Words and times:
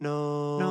No. 0.00 0.58
No. 0.58 0.69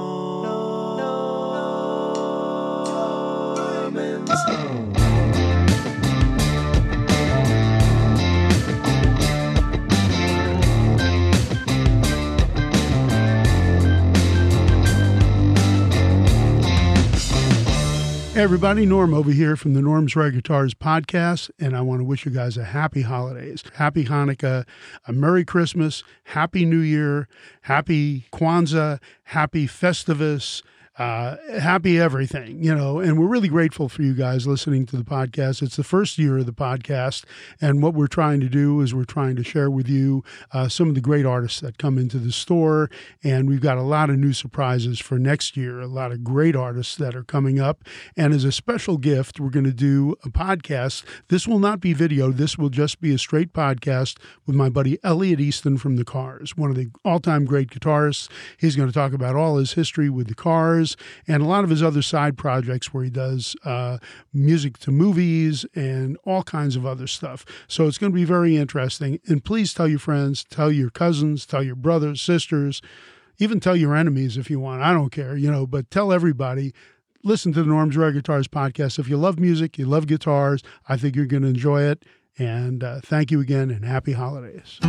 Hey 18.40 18.44
everybody, 18.44 18.86
Norm 18.86 19.14
over 19.14 19.32
here 19.32 19.58
from 19.58 19.74
the 19.74 19.82
Norm's 19.82 20.16
Rare 20.16 20.32
Guitars 20.32 20.74
podcast, 20.74 21.52
and 21.60 21.76
I 21.76 21.82
want 21.82 22.00
to 22.00 22.06
wish 22.06 22.24
you 22.24 22.32
guys 22.32 22.56
a 22.56 22.64
happy 22.64 23.02
holidays, 23.02 23.66
happy 23.74 24.06
Hanukkah, 24.06 24.66
a 25.06 25.12
Merry 25.12 25.44
Christmas, 25.44 26.06
Happy 26.24 26.64
New 26.64 26.80
Year, 26.80 27.28
Happy 27.64 28.28
Kwanzaa, 28.32 29.02
Happy 29.24 29.68
Festivus, 29.68 30.64
uh, 31.00 31.38
happy 31.60 31.98
everything, 31.98 32.62
you 32.62 32.76
know. 32.76 33.00
And 33.00 33.18
we're 33.18 33.28
really 33.28 33.48
grateful 33.48 33.88
for 33.88 34.02
you 34.02 34.14
guys 34.14 34.46
listening 34.46 34.86
to 34.88 34.98
the 34.98 35.06
podcast. 35.06 35.62
It's 35.62 35.78
the 35.78 35.84
first 35.84 36.18
year 36.18 36.40
of 36.40 36.46
the 36.46 36.52
podcast, 36.52 37.24
and 37.62 37.82
what 37.82 37.94
we're 37.94 38.08
trying 38.08 38.42
to 38.42 38.50
do 38.50 38.82
is 38.82 38.94
we're 38.94 39.06
trying 39.06 39.38
to 39.38 39.44
share 39.44 39.72
with 39.72 39.88
you 39.88 40.26
uh, 40.52 40.68
some 40.68 40.90
of 40.90 40.96
the 40.96 41.02
great 41.02 41.26
artists 41.26 41.62
that 41.62 41.78
come 41.78 41.98
into 41.98 42.20
the 42.20 42.34
store, 42.34 42.90
and 43.24 43.48
we've 43.48 43.62
got 43.62 43.78
a 43.78 43.82
lot 43.82 44.10
of 44.10 44.18
new 44.18 44.34
surprises 44.34 45.00
for 45.00 45.18
next 45.18 45.56
year. 45.56 45.80
A 45.80 45.88
lot 45.88 46.12
of 46.12 46.22
great 46.22 46.56
artists 46.56 46.98
that 46.98 47.16
are 47.16 47.24
coming 47.24 47.62
up, 47.62 47.86
and 48.18 48.34
as 48.34 48.44
a 48.44 48.52
special 48.52 48.98
gift, 48.98 49.40
we're 49.40 49.50
going 49.50 49.64
to 49.64 49.72
do 49.72 50.16
a 50.26 50.30
podcast. 50.30 51.06
This 51.30 51.48
will 51.48 51.60
not 51.60 51.80
be 51.80 51.94
video. 51.94 52.32
This 52.32 52.58
will 52.58 52.70
just 52.70 53.00
be 53.00 53.14
a 53.14 53.18
straight 53.18 53.54
podcast 53.54 54.18
with 54.46 54.56
my 54.56 54.68
buddy 54.68 55.00
Elliot 55.02 55.40
Easton 55.40 55.78
from 55.78 55.96
the 55.96 56.04
Cars, 56.04 56.58
one 56.58 56.70
of 56.70 56.76
the 56.76 56.90
all-time 57.06 57.46
great 57.46 57.70
guitarists. 57.70 58.30
He's 58.58 58.76
going 58.76 58.90
to 58.90 58.94
talk 58.94 59.14
about 59.14 59.38
all 59.38 59.56
his 59.56 59.74
history 59.74 60.10
with 60.10 60.28
the 60.28 60.36
Cars 60.36 60.89
and 61.28 61.42
a 61.42 61.46
lot 61.46 61.64
of 61.64 61.70
his 61.70 61.84
other 61.84 62.02
side 62.02 62.38
projects 62.38 62.94
where 62.94 63.04
he 63.04 63.10
does 63.10 63.56
uh, 63.66 63.98
music 64.34 64.78
to 64.80 64.92
movies 64.92 65.66
and 65.76 66.18
all 66.26 66.44
kinds 66.44 66.76
of 66.76 66.86
other 66.86 67.08
stuff. 67.08 67.46
So 67.68 67.88
it's 67.88 67.98
going 67.98 68.12
to 68.12 68.16
be 68.16 68.26
very 68.26 68.58
interesting. 68.58 69.20
And 69.28 69.44
please 69.44 69.74
tell 69.74 69.88
your 69.88 70.00
friends, 70.00 70.44
tell 70.44 70.72
your 70.72 70.90
cousins, 70.90 71.46
tell 71.46 71.64
your 71.64 71.76
brothers, 71.76 72.22
sisters, 72.22 72.82
even 73.40 73.60
tell 73.60 73.76
your 73.76 73.96
enemies 73.96 74.38
if 74.38 74.50
you 74.50 74.60
want. 74.60 74.82
I 74.82 74.94
don't 74.94 75.12
care, 75.12 75.36
you 75.36 75.52
know, 75.52 75.66
but 75.66 75.90
tell 75.90 76.12
everybody. 76.12 76.74
Listen 77.24 77.52
to 77.54 77.64
the 77.64 77.70
Norm's 77.70 77.98
Rare 77.98 78.12
Guitars 78.12 78.48
podcast. 78.48 79.00
If 79.00 79.10
you 79.10 79.18
love 79.18 79.40
music, 79.40 79.78
you 79.78 79.86
love 79.86 80.08
guitars, 80.08 80.64
I 80.88 80.98
think 80.98 81.16
you're 81.16 81.26
going 81.26 81.44
to 81.44 81.50
enjoy 81.50 81.82
it. 81.84 82.04
And 82.38 82.84
uh, 82.84 83.02
thank 83.02 83.32
you 83.32 83.42
again 83.42 83.70
and 83.70 83.84
happy 83.84 84.14
holidays. 84.14 84.80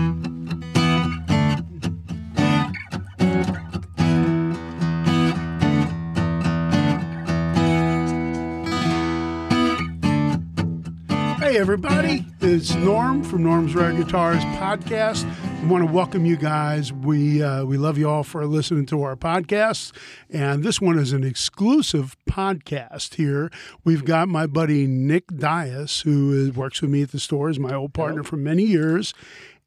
Hey, 11.51 11.59
everybody. 11.59 12.25
It's 12.41 12.77
Norm 12.77 13.25
from 13.25 13.43
Norm's 13.43 13.75
Rare 13.75 13.93
Guitars 13.93 14.45
podcast. 14.61 15.29
I 15.61 15.67
want 15.67 15.84
to 15.84 15.93
welcome 15.93 16.25
you 16.25 16.37
guys. 16.37 16.93
We, 16.93 17.43
uh, 17.43 17.65
we 17.65 17.77
love 17.77 17.98
you 17.98 18.09
all 18.09 18.23
for 18.23 18.47
listening 18.47 18.87
to 18.87 19.03
our 19.03 19.17
podcasts. 19.17 19.91
And 20.31 20.62
this 20.62 20.81
one 20.81 20.97
is 20.97 21.12
an 21.12 21.25
exclusive 21.25 22.17
podcast 22.31 23.15
here. 23.15 23.51
We've 23.83 24.05
got 24.05 24.28
my 24.28 24.47
buddy 24.47 24.87
Nick 24.87 25.37
Dias, 25.37 26.03
who 26.03 26.33
is, 26.33 26.55
works 26.55 26.81
with 26.83 26.91
me 26.93 27.03
at 27.03 27.11
the 27.11 27.19
store, 27.19 27.51
is 27.51 27.59
my 27.59 27.75
old 27.75 27.95
partner 27.95 28.23
for 28.23 28.37
many 28.37 28.62
years, 28.62 29.12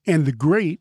and 0.07 0.25
the 0.25 0.31
great 0.31 0.79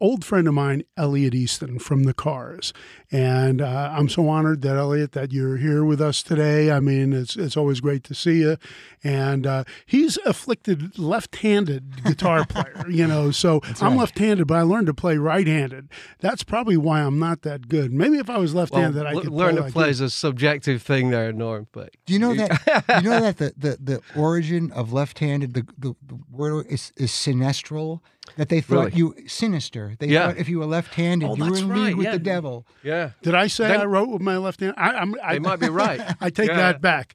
old 0.00 0.24
friend 0.24 0.46
of 0.46 0.54
mine, 0.54 0.82
Elliot 0.96 1.34
Easton 1.34 1.78
from 1.78 2.04
the 2.04 2.14
Cars, 2.14 2.72
and 3.10 3.60
uh, 3.60 3.92
I'm 3.92 4.08
so 4.08 4.28
honored 4.28 4.62
that 4.62 4.76
Elliot 4.76 5.12
that 5.12 5.32
you're 5.32 5.56
here 5.56 5.84
with 5.84 6.00
us 6.00 6.22
today. 6.22 6.70
I 6.70 6.80
mean, 6.80 7.12
it's 7.12 7.36
it's 7.36 7.56
always 7.56 7.80
great 7.80 8.04
to 8.04 8.14
see 8.14 8.40
you, 8.40 8.56
and 9.02 9.46
uh, 9.46 9.64
he's 9.86 10.16
afflicted 10.18 10.98
left-handed 10.98 12.04
guitar 12.04 12.44
player, 12.48 12.84
you 12.88 13.06
know. 13.06 13.30
So 13.30 13.60
I'm 13.80 13.92
right. 13.92 14.00
left-handed, 14.00 14.46
but 14.46 14.56
I 14.56 14.62
learned 14.62 14.86
to 14.86 14.94
play 14.94 15.16
right-handed. 15.18 15.88
That's 16.20 16.42
probably 16.42 16.76
why 16.76 17.00
I'm 17.00 17.18
not 17.18 17.42
that 17.42 17.68
good. 17.68 17.92
Maybe 17.92 18.18
if 18.18 18.30
I 18.30 18.38
was 18.38 18.54
left-handed, 18.54 19.06
I 19.06 19.14
could 19.14 19.30
learn 19.30 19.50
play 19.50 19.56
to 19.56 19.62
like 19.62 19.72
play 19.72 19.84
you. 19.86 19.90
is 19.90 20.00
a 20.00 20.10
subjective 20.10 20.82
thing 20.82 21.10
there, 21.10 21.32
Norm. 21.32 21.66
But 21.72 21.96
Do 22.06 22.12
you 22.12 22.18
know 22.18 22.34
that? 22.34 23.02
you 23.02 23.10
know 23.10 23.20
that 23.20 23.38
the, 23.38 23.54
the, 23.56 23.78
the 23.80 24.02
origin 24.16 24.70
of 24.72 24.92
left-handed, 24.92 25.54
the, 25.54 25.66
the, 25.78 25.94
the 26.06 26.18
word 26.30 26.66
is, 26.68 26.92
is 26.96 27.10
sinistral. 27.10 28.00
That 28.36 28.48
they 28.48 28.60
thought 28.60 28.92
Really? 28.94 28.96
you 28.96 29.14
sinister. 29.26 29.96
They 29.98 30.08
Yeah. 30.08 30.26
thought 30.28 30.36
if 30.38 30.48
you 30.48 30.58
were 30.58 30.66
left-handed, 30.66 31.28
Oh, 31.28 31.36
you 31.36 31.50
were 31.50 31.56
in 31.56 31.68
right, 31.68 31.78
league 31.86 31.96
with 31.96 32.04
yeah. 32.06 32.12
the 32.12 32.18
devil. 32.18 32.66
yeah, 32.82 33.10
Did 33.22 33.34
I 33.34 33.46
say 33.48 33.68
Then- 33.68 33.80
I 33.80 33.84
wrote 33.84 34.08
with 34.08 34.22
my 34.22 34.36
left 34.36 34.60
hand? 34.60 34.74
I, 34.76 34.90
I'm, 34.92 35.14
I 35.22 35.34
they 35.34 35.38
might 35.40 35.60
be 35.60 35.68
right. 35.68 36.00
I 36.20 36.30
take 36.30 36.48
Yeah. 36.48 36.56
that 36.56 36.80
back. 36.80 37.14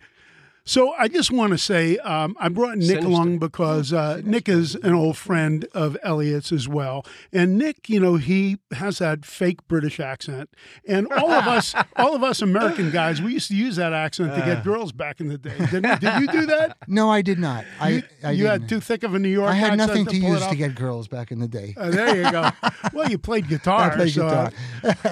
So 0.66 0.94
I 0.94 1.09
just 1.09 1.29
want 1.29 1.51
to 1.51 1.57
say 1.57 1.97
um, 1.97 2.38
I 2.40 2.47
brought 2.47 2.78
Nick 2.78 2.88
Sinister. 2.88 3.07
along 3.09 3.40
because 3.40 3.91
uh, 3.91 4.22
Nick 4.24 4.47
is 4.47 4.75
an 4.75 4.94
old 4.94 5.18
friend 5.18 5.66
of 5.74 5.97
Elliot's 6.03 6.53
as 6.53 6.69
well, 6.69 7.06
and 7.34 7.57
Nick, 7.57 7.90
you 7.90 8.00
know, 8.00 8.16
he 8.16 8.59
has 8.72 9.00
that 9.00 9.25
fake 9.25 9.68
British 9.68 10.00
accent, 10.00 10.50
and 10.88 11.12
all 11.12 11.31
of 11.31 11.47
us, 11.47 11.75
all 11.97 12.16
of 12.16 12.24
us 12.24 12.41
American 12.41 12.91
guys, 12.91 13.22
we 13.22 13.34
used 13.34 13.50
to 13.50 13.56
use 13.57 13.75
that 13.75 13.91
accent 13.91 14.34
to 14.35 14.41
Uh. 14.41 14.46
get 14.46 14.63
girls 14.63 14.94
back 14.94 15.19
in 15.19 15.28
the 15.28 15.38
day. 15.38 15.57
Did, 15.69 15.84
did 16.00 16.22
you 16.22 16.28
do 16.28 16.46
that? 16.46 16.78
No, 16.88 17.09
I 17.09 17.22
did 17.22 17.40
not. 17.40 17.66
I, 17.80 17.90
you 17.90 18.03
I 18.24 18.31
you 18.31 18.45
had 18.47 18.69
too 18.69 18.80
thick 18.80 19.03
of 19.03 19.16
a 19.16 19.19
New 19.19 19.30
York. 19.30 19.50
I 19.50 19.56
had 19.56 19.78
nothing 19.78 20.06
to 20.06 20.16
it 20.16 20.22
use 20.22 20.45
to 20.45 20.56
get 20.56 20.75
girls 20.75 21.07
back 21.07 21.31
in 21.31 21.40
the 21.40 21.47
day. 21.47 21.74
Uh, 21.75 21.90
there 21.90 22.16
you 22.16 22.31
go. 22.31 22.50
Well, 22.94 23.09
you 23.09 23.18
played 23.18 23.47
guitar. 23.50 23.91
I 23.91 23.95
played 23.95 24.13
so, 24.13 24.28
uh, 24.28 24.50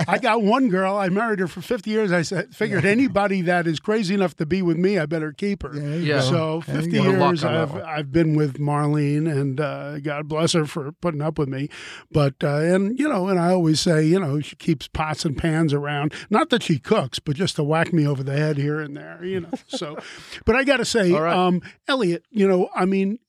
I 0.07 0.17
got 0.19 0.43
one 0.43 0.69
girl. 0.69 0.95
I 0.95 1.09
married 1.09 1.39
her 1.39 1.47
for 1.47 1.61
50 1.61 1.89
years. 1.89 2.11
I 2.11 2.21
said, 2.21 2.55
figured 2.55 2.85
anybody 2.85 3.41
that 3.43 3.67
is 3.67 3.79
crazy 3.79 4.13
enough 4.13 4.35
to 4.37 4.45
be 4.45 4.61
with 4.61 4.77
me, 4.77 4.99
I 4.99 5.05
better 5.05 5.31
keep 5.41 5.63
her. 5.63 5.75
Yeah. 5.75 6.21
So 6.21 6.61
50 6.61 6.91
go. 6.91 6.99
What 6.99 7.07
a 7.07 7.17
luck 7.17 7.31
years 7.31 7.43
I've. 7.43 7.75
I've 7.75 8.11
been 8.11 8.35
with 8.35 8.59
Marlene, 8.59 9.29
and 9.29 9.59
uh, 9.59 9.99
God 9.99 10.27
bless 10.27 10.53
her 10.53 10.65
for 10.65 10.91
putting 10.91 11.21
up 11.21 11.39
with 11.39 11.49
me. 11.49 11.69
But 12.11 12.35
uh, 12.43 12.57
and 12.57 12.97
you 12.97 13.09
know, 13.09 13.27
and 13.27 13.39
I 13.39 13.51
always 13.51 13.79
say, 13.79 14.03
you 14.05 14.19
know, 14.19 14.39
she 14.39 14.55
keeps 14.55 14.87
pots 14.87 15.25
and 15.25 15.35
pans 15.37 15.73
around. 15.73 16.13
Not 16.29 16.51
that 16.51 16.61
she 16.63 16.77
cooks, 16.77 17.17
but 17.19 17.35
just 17.35 17.55
to 17.55 17.63
whack 17.63 17.91
me 17.91 18.05
over 18.07 18.23
the 18.23 18.37
head 18.37 18.57
here 18.57 18.79
and 18.79 18.95
there. 18.95 19.23
You 19.23 19.41
know. 19.41 19.49
So, 19.67 19.97
but 20.45 20.55
I 20.55 20.63
got 20.65 20.77
to 20.77 20.85
say, 20.85 21.13
All 21.13 21.21
right. 21.21 21.35
um, 21.35 21.61
Elliot, 21.87 22.25
you 22.29 22.47
know, 22.47 22.69
I 22.75 22.85
mean. 22.85 23.19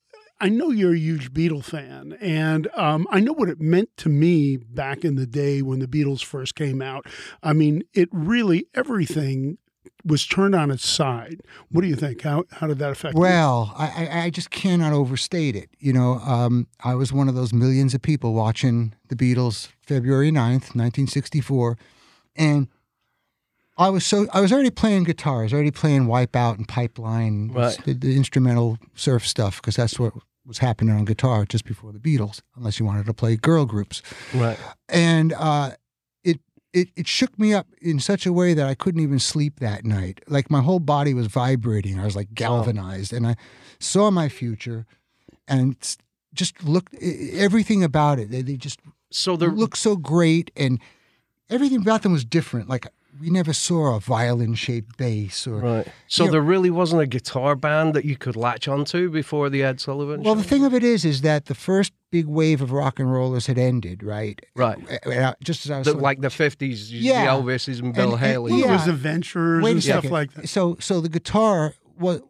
I 0.41 0.49
know 0.49 0.71
you're 0.71 0.93
a 0.93 0.97
huge 0.97 1.31
Beatle 1.31 1.63
fan, 1.63 2.17
and 2.19 2.67
um, 2.75 3.07
I 3.09 3.21
know 3.21 3.31
what 3.31 3.47
it 3.47 3.61
meant 3.61 3.95
to 3.97 4.09
me 4.09 4.57
back 4.57 5.05
in 5.05 5.15
the 5.15 5.27
day 5.27 5.61
when 5.61 5.79
the 5.79 5.87
Beatles 5.87 6.21
first 6.21 6.55
came 6.55 6.81
out. 6.81 7.05
I 7.41 7.53
mean, 7.53 7.83
it 7.93 8.09
really 8.11 8.65
everything 8.73 9.57
was 10.05 10.25
turned 10.25 10.53
on 10.55 10.69
its 10.71 10.87
side. 10.87 11.41
What 11.71 11.81
do 11.81 11.87
you 11.87 11.95
think? 11.95 12.21
How 12.21 12.43
how 12.51 12.67
did 12.67 12.79
that 12.79 12.91
affect? 12.91 13.15
Well, 13.15 13.73
I, 13.77 14.07
I, 14.11 14.21
I 14.23 14.29
just 14.29 14.49
cannot 14.49 14.93
overstate 14.93 15.55
it. 15.55 15.69
You 15.79 15.93
know, 15.93 16.13
um, 16.19 16.67
I 16.83 16.95
was 16.95 17.13
one 17.13 17.29
of 17.29 17.35
those 17.35 17.53
millions 17.53 17.93
of 17.93 18.01
people 18.01 18.33
watching 18.33 18.93
the 19.07 19.15
Beatles 19.15 19.69
February 19.81 20.31
9th, 20.31 20.75
1964. 20.75 21.77
And 22.35 22.67
I 23.77 23.89
was 23.89 24.05
so 24.05 24.27
I 24.33 24.41
was 24.41 24.51
already 24.51 24.69
playing 24.71 25.03
guitar. 25.05 25.41
I 25.41 25.43
was 25.43 25.53
already 25.53 25.71
playing 25.71 26.05
Wipeout 26.05 26.57
and 26.57 26.67
Pipeline, 26.67 27.51
Right. 27.53 27.77
the, 27.85 27.93
the 27.93 28.15
instrumental 28.15 28.77
surf 28.95 29.27
stuff, 29.27 29.61
because 29.61 29.75
that's 29.75 29.97
what 29.99 30.13
was 30.45 30.57
happening 30.59 30.93
on 30.95 31.05
guitar 31.05 31.45
just 31.45 31.65
before 31.65 31.91
the 31.93 31.99
Beatles, 31.99 32.41
unless 32.55 32.79
you 32.79 32.85
wanted 32.85 33.05
to 33.05 33.13
play 33.13 33.35
girl 33.37 33.65
groups. 33.65 34.01
right. 34.33 34.59
And 34.89 35.33
uh, 35.33 35.71
it, 36.73 36.89
it 36.95 37.07
shook 37.07 37.37
me 37.37 37.53
up 37.53 37.67
in 37.81 37.99
such 37.99 38.25
a 38.25 38.33
way 38.33 38.53
that 38.53 38.67
I 38.67 38.73
couldn't 38.73 39.01
even 39.01 39.19
sleep 39.19 39.59
that 39.59 39.85
night. 39.85 40.21
Like 40.27 40.49
my 40.49 40.61
whole 40.61 40.79
body 40.79 41.13
was 41.13 41.27
vibrating. 41.27 41.99
I 41.99 42.05
was 42.05 42.15
like 42.15 42.33
galvanized, 42.33 43.13
and 43.13 43.27
I 43.27 43.35
saw 43.79 44.09
my 44.09 44.27
future, 44.27 44.85
and 45.47 45.75
just 46.33 46.63
looked 46.63 46.95
everything 46.95 47.83
about 47.83 48.19
it. 48.19 48.31
They, 48.31 48.41
they 48.41 48.57
just 48.57 48.79
So 49.11 49.37
the 49.37 49.47
looked 49.47 49.77
so 49.77 49.95
great, 49.95 50.51
and 50.55 50.79
everything 51.49 51.81
about 51.81 52.01
them 52.01 52.11
was 52.11 52.25
different. 52.25 52.69
Like 52.69 52.87
we 53.19 53.29
never 53.29 53.53
saw 53.53 53.95
a 53.95 53.99
violin-shaped 53.99 54.97
bass 54.97 55.45
or. 55.47 55.57
right. 55.57 55.87
So 56.07 56.25
Yeah. 56.25 56.31
there 56.31 56.41
really 56.41 56.69
wasn't 56.69 57.01
a 57.01 57.05
guitar 57.07 57.55
band 57.55 57.93
that 57.93 58.05
you 58.05 58.17
could 58.17 58.35
latch 58.35 58.67
onto 58.67 59.09
before 59.09 59.49
the 59.49 59.63
Ed 59.63 59.79
Sullivan. 59.79 60.23
Well, 60.23 60.35
show? 60.35 60.41
the 60.41 60.47
thing 60.47 60.65
of 60.65 60.73
it 60.73 60.83
is, 60.83 61.05
is 61.05 61.21
that 61.21 61.45
the 61.45 61.55
first 61.55 61.93
big 62.11 62.25
wave 62.27 62.61
of 62.61 62.71
rock 62.71 62.99
and 62.99 63.11
rollers 63.11 63.47
had 63.47 63.57
ended, 63.57 64.03
right? 64.03 64.39
right. 64.55 64.77
And 65.05 65.25
I- 65.25 65.35
Just 65.43 65.65
as 65.65 65.71
I 65.71 65.77
was 65.79 65.85
The, 65.85 65.91
sort 65.91 65.97
of- 65.99 66.03
like 66.03 66.21
the 66.21 66.29
fifties, 66.29 66.91
Yeah. 66.91 67.25
the 67.25 67.31
Elvises 67.43 67.79
and 67.81 67.93
Bill 67.93 68.13
And- 68.13 68.13
and- 68.13 68.21
Haley. 68.21 68.51
Well, 68.51 68.61
yeah. 68.61 68.69
it 68.69 68.71
was 68.73 68.85
the 68.85 68.93
Ventures 68.93 69.63
Wait 69.63 69.69
a 69.69 69.73
and 69.73 69.83
stuff 69.83 69.95
second. 69.97 70.11
like 70.11 70.33
that. 70.33 70.49
So, 70.49 70.77
so 70.79 70.99
the 71.01 71.09
guitar 71.09 71.73
was 71.99 72.21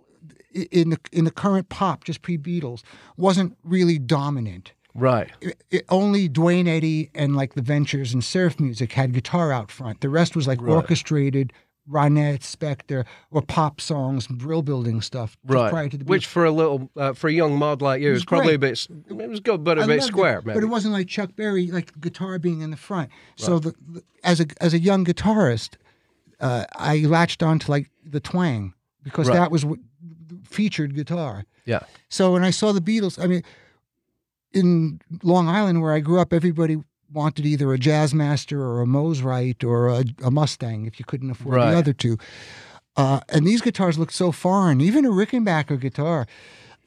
in 0.71 0.91
the 0.91 0.99
in 1.11 1.25
the 1.25 1.31
current 1.31 1.69
pop, 1.69 2.03
just 2.03 2.21
pre 2.21 2.37
Beatles, 2.37 2.81
wasn't 3.17 3.57
really 3.63 3.97
dominant. 3.97 4.73
Right. 4.95 5.31
It, 5.41 5.63
it- 5.71 5.85
only 5.89 6.27
Duane 6.27 6.67
Eddy 6.67 7.09
and 7.15 7.35
like 7.35 7.53
the 7.55 7.61
Ventures 7.61 8.13
and 8.13 8.23
surf 8.23 8.59
music 8.59 8.93
had 8.93 9.13
guitar 9.13 9.51
out 9.51 9.71
front. 9.71 10.01
The 10.01 10.09
rest 10.09 10.35
was 10.35 10.47
like 10.47 10.61
Right. 10.61 10.73
orchestrated 10.73 11.51
Ronette, 11.89 12.39
Spector, 12.39 13.03
or 13.29 13.41
pop 13.41 13.81
songs, 13.81 14.25
brill 14.27 14.61
building 14.61 15.01
stuff. 15.01 15.35
Right. 15.45 15.69
Prior 15.69 15.89
to 15.89 15.97
the 15.97 16.05
Which 16.05 16.27
for 16.27 16.45
a 16.45 16.51
little, 16.51 16.89
uh, 16.95 17.11
for 17.11 17.27
a 17.27 17.33
young 17.33 17.57
mod 17.57 17.81
like 17.81 18.01
you, 18.01 18.07
it 18.07 18.11
was 18.11 18.19
is 18.21 18.25
probably 18.25 18.55
great. 18.57 18.87
a 18.87 18.93
bit. 18.93 19.21
It 19.23 19.29
was 19.29 19.41
good, 19.41 19.65
but 19.65 19.77
a 19.77 19.81
I 19.81 19.87
bit 19.87 20.01
square, 20.03 20.37
it, 20.39 20.45
but 20.45 20.57
it 20.63 20.67
wasn't 20.67 20.93
like 20.93 21.07
Chuck 21.07 21.35
Berry, 21.35 21.71
like 21.71 21.99
guitar 21.99 22.39
being 22.39 22.61
in 22.61 22.71
the 22.71 22.77
front. 22.77 23.09
So 23.35 23.59
the, 23.59 23.73
the- 23.85 24.03
as 24.23 24.39
a 24.39 24.45
as 24.61 24.73
a 24.73 24.79
young 24.79 25.03
guitarist, 25.03 25.71
uh, 26.39 26.63
I 26.77 26.99
latched 26.99 27.43
on 27.43 27.59
to 27.59 27.71
like 27.71 27.89
the 28.05 28.21
twang 28.21 28.75
because 29.03 29.27
Right. 29.27 29.35
that 29.35 29.51
was 29.51 29.65
what 29.65 29.79
featured 30.45 30.95
guitar. 30.95 31.43
yeah. 31.65 31.81
So 32.09 32.31
when 32.33 32.43
I 32.43 32.51
saw 32.51 32.71
the 32.71 32.79
Beatles, 32.81 33.21
I 33.21 33.27
mean, 33.27 33.43
in 34.53 34.99
Long 35.23 35.47
Island 35.49 35.81
where 35.81 35.93
I 35.93 35.99
grew 35.99 36.19
up, 36.19 36.33
everybody 36.33 36.77
wanted 37.11 37.45
either 37.45 37.71
a 37.73 37.77
Jazz 37.77 38.13
Master 38.13 38.61
or 38.61 38.81
a 38.81 38.85
Mosrite 38.85 39.63
or 39.63 39.87
a, 39.89 40.03
a 40.23 40.31
Mustang 40.31 40.85
if 40.85 40.99
you 40.99 41.05
couldn't 41.05 41.29
afford 41.31 41.55
Right. 41.57 41.71
the 41.71 41.77
other 41.77 41.93
two. 41.93 42.17
Uh, 42.95 43.19
and 43.29 43.45
these 43.47 43.61
guitars 43.61 43.97
looked 43.97 44.13
so 44.13 44.31
foreign. 44.31 44.79
Even 44.81 45.05
a 45.05 45.09
Rickenbacker 45.09 45.79
guitar 45.79 46.27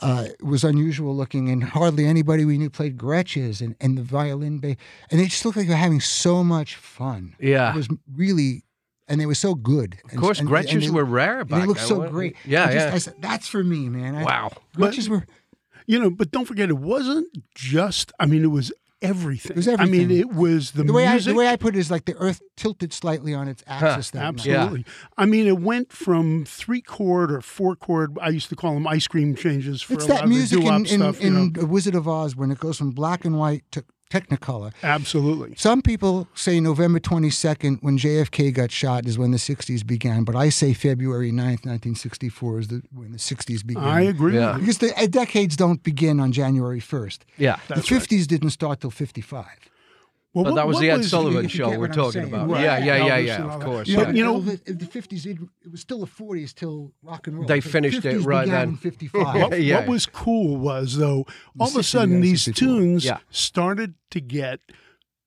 uh, 0.00 0.26
was 0.42 0.62
unusual 0.62 1.16
looking, 1.16 1.48
and 1.48 1.64
hardly 1.64 2.04
anybody 2.06 2.44
we 2.44 2.58
knew 2.58 2.70
played 2.70 2.96
Gretsches 2.98 3.60
and, 3.60 3.74
and 3.80 3.96
the 3.96 4.02
violin 4.02 4.58
bass. 4.58 4.76
And 5.10 5.18
they 5.20 5.24
just 5.26 5.44
looked 5.44 5.56
like 5.56 5.66
they 5.66 5.72
were 5.72 5.78
having 5.78 6.00
so 6.00 6.44
much 6.44 6.74
fun. 6.76 7.34
Yeah. 7.40 7.70
It 7.72 7.76
was 7.76 7.88
really, 8.14 8.62
and 9.08 9.20
they 9.20 9.26
were 9.26 9.34
so 9.34 9.54
good. 9.54 9.96
Of 10.12 10.18
course, 10.20 10.40
Gretsches 10.40 10.90
were 10.90 11.04
rare 11.04 11.44
back 11.44 11.60
they 11.62 11.66
looked 11.66 11.80
so 11.80 12.08
great. 12.08 12.36
Yeah, 12.44 12.70
just- 12.72 12.86
yeah. 12.88 12.94
I 12.94 12.98
said, 12.98 13.14
that's 13.20 13.48
for 13.48 13.64
me, 13.64 13.88
man. 13.88 14.14
I- 14.16 14.24
Wow. 14.24 14.52
Gretsches 14.76 15.08
were. 15.08 15.24
You 15.86 15.98
know, 15.98 16.10
but 16.10 16.30
don't 16.30 16.44
forget, 16.46 16.68
it 16.68 16.78
wasn't 16.78 17.28
just. 17.54 18.12
I 18.18 18.26
mean, 18.26 18.42
it 18.42 18.48
was 18.48 18.72
everything. 19.02 19.52
It 19.52 19.56
was 19.56 19.68
I 19.68 19.84
mean, 19.84 20.10
it 20.10 20.32
was 20.32 20.72
the, 20.72 20.82
the 20.82 20.92
way 20.92 21.06
I 21.06 21.12
music. 21.12 21.32
the 21.32 21.38
way 21.38 21.48
I 21.48 21.56
put 21.56 21.76
it 21.76 21.78
is 21.78 21.90
like 21.90 22.06
the 22.06 22.16
Earth 22.16 22.40
tilted 22.56 22.92
slightly 22.92 23.34
on 23.34 23.46
its 23.46 23.62
axis. 23.66 24.10
that 24.10 24.18
night. 24.20 24.28
Absolutely. 24.46 24.84
I 25.16 25.26
mean, 25.26 25.46
it 25.46 25.58
went 25.60 25.92
from 25.92 26.44
three 26.44 26.80
chord 26.80 27.30
or 27.30 27.40
four 27.40 27.76
chord. 27.76 28.18
I 28.20 28.30
used 28.30 28.48
to 28.48 28.56
call 28.56 28.74
them 28.74 28.86
ice 28.86 29.06
cream 29.06 29.36
changes 29.36 29.82
for 29.82 29.94
It's 29.94 30.04
a 30.06 30.08
lot 30.08 30.14
that 30.16 30.24
of 30.24 30.30
the 30.30 30.34
music 30.36 30.58
doo-wop 30.60 30.74
in, 30.74 30.86
in, 30.86 30.86
stuff. 30.86 31.22
you 31.22 31.30
know. 31.30 31.40
in 31.42 31.52
The 31.52 31.66
Wizard 31.66 31.94
of 31.94 32.08
Oz 32.08 32.34
when 32.34 32.50
it 32.50 32.58
goes 32.58 32.78
from 32.78 32.90
black 32.92 33.24
and 33.24 33.38
white 33.38 33.64
to 33.72 33.84
Technicolor. 34.10 34.72
Absolutely. 34.82 35.54
Some 35.56 35.82
people 35.82 36.28
say 36.34 36.60
November 36.60 37.00
22nd, 37.00 37.82
when 37.82 37.98
JFK 37.98 38.54
got 38.54 38.70
shot, 38.70 39.06
is 39.06 39.18
when 39.18 39.32
the 39.32 39.36
60s 39.38 39.84
began. 39.84 40.22
But 40.22 40.36
I 40.36 40.48
say 40.48 40.74
February 40.74 41.32
9th, 41.32 41.66
1964 41.66 42.58
is 42.60 42.68
the, 42.68 42.82
when 42.94 43.12
the 43.12 43.18
60s 43.18 43.66
began. 43.66 43.82
I 43.82 44.02
agree. 44.02 44.36
Yeah. 44.36 44.56
Because 44.58 44.78
the 44.78 44.96
uh, 44.96 45.06
decades 45.06 45.56
don't 45.56 45.82
begin 45.82 46.20
on 46.20 46.30
January 46.30 46.80
1st. 46.80 47.18
Yeah. 47.36 47.58
The 47.66 47.74
That's 47.74 47.90
right. 47.90 48.00
50s 48.00 48.26
didn't 48.28 48.50
start 48.50 48.80
till 48.80 48.90
55. 48.92 49.44
Well, 50.36 50.44
But 50.44 50.50
what- 50.52 50.56
that 50.56 50.68
was 50.68 50.80
the 50.80 50.90
Ed 50.90 50.98
was- 50.98 51.08
Sullivan 51.08 51.46
if 51.46 51.54
you 51.54 51.64
show 51.64 51.78
we're 51.78 51.88
talking 51.88 52.12
saying. 52.12 52.28
about. 52.28 52.50
Right. 52.50 52.62
Yeah, 52.62 52.76
yeah, 52.84 53.06
yeah, 53.06 53.16
yeah. 53.16 53.42
Of 53.54 53.62
course. 53.62 53.88
Yeah, 53.88 54.02
Yeah. 54.02 54.10
you 54.10 54.22
know- 54.22 54.40
Elvis- 54.42 54.64
the 54.78 54.84
50s, 54.84 55.24
it, 55.24 55.38
it 55.64 55.70
was 55.72 55.80
still 55.80 56.00
the 56.00 56.06
40s 56.06 56.52
till 56.52 56.92
rock 57.02 57.26
and 57.26 57.38
roll. 57.38 57.46
They 57.46 57.60
The 57.60 57.68
finished 57.70 58.04
it 58.04 58.18
right 58.20 58.44
began 58.44 58.58
then. 58.60 58.68
in 58.68 58.76
55. 58.76 59.34
What, 59.50 59.62
Yeah. 59.62 59.76
what 59.78 59.88
was 59.88 60.04
cool 60.04 60.58
was 60.58 60.98
though, 60.98 61.24
all 61.58 61.68
of 61.68 61.76
a 61.76 61.82
sudden 61.82 62.20
these 62.20 62.44
54. 62.44 62.68
tunes 62.68 63.04
Yeah. 63.06 63.18
started 63.30 63.94
to 64.10 64.20
get 64.20 64.60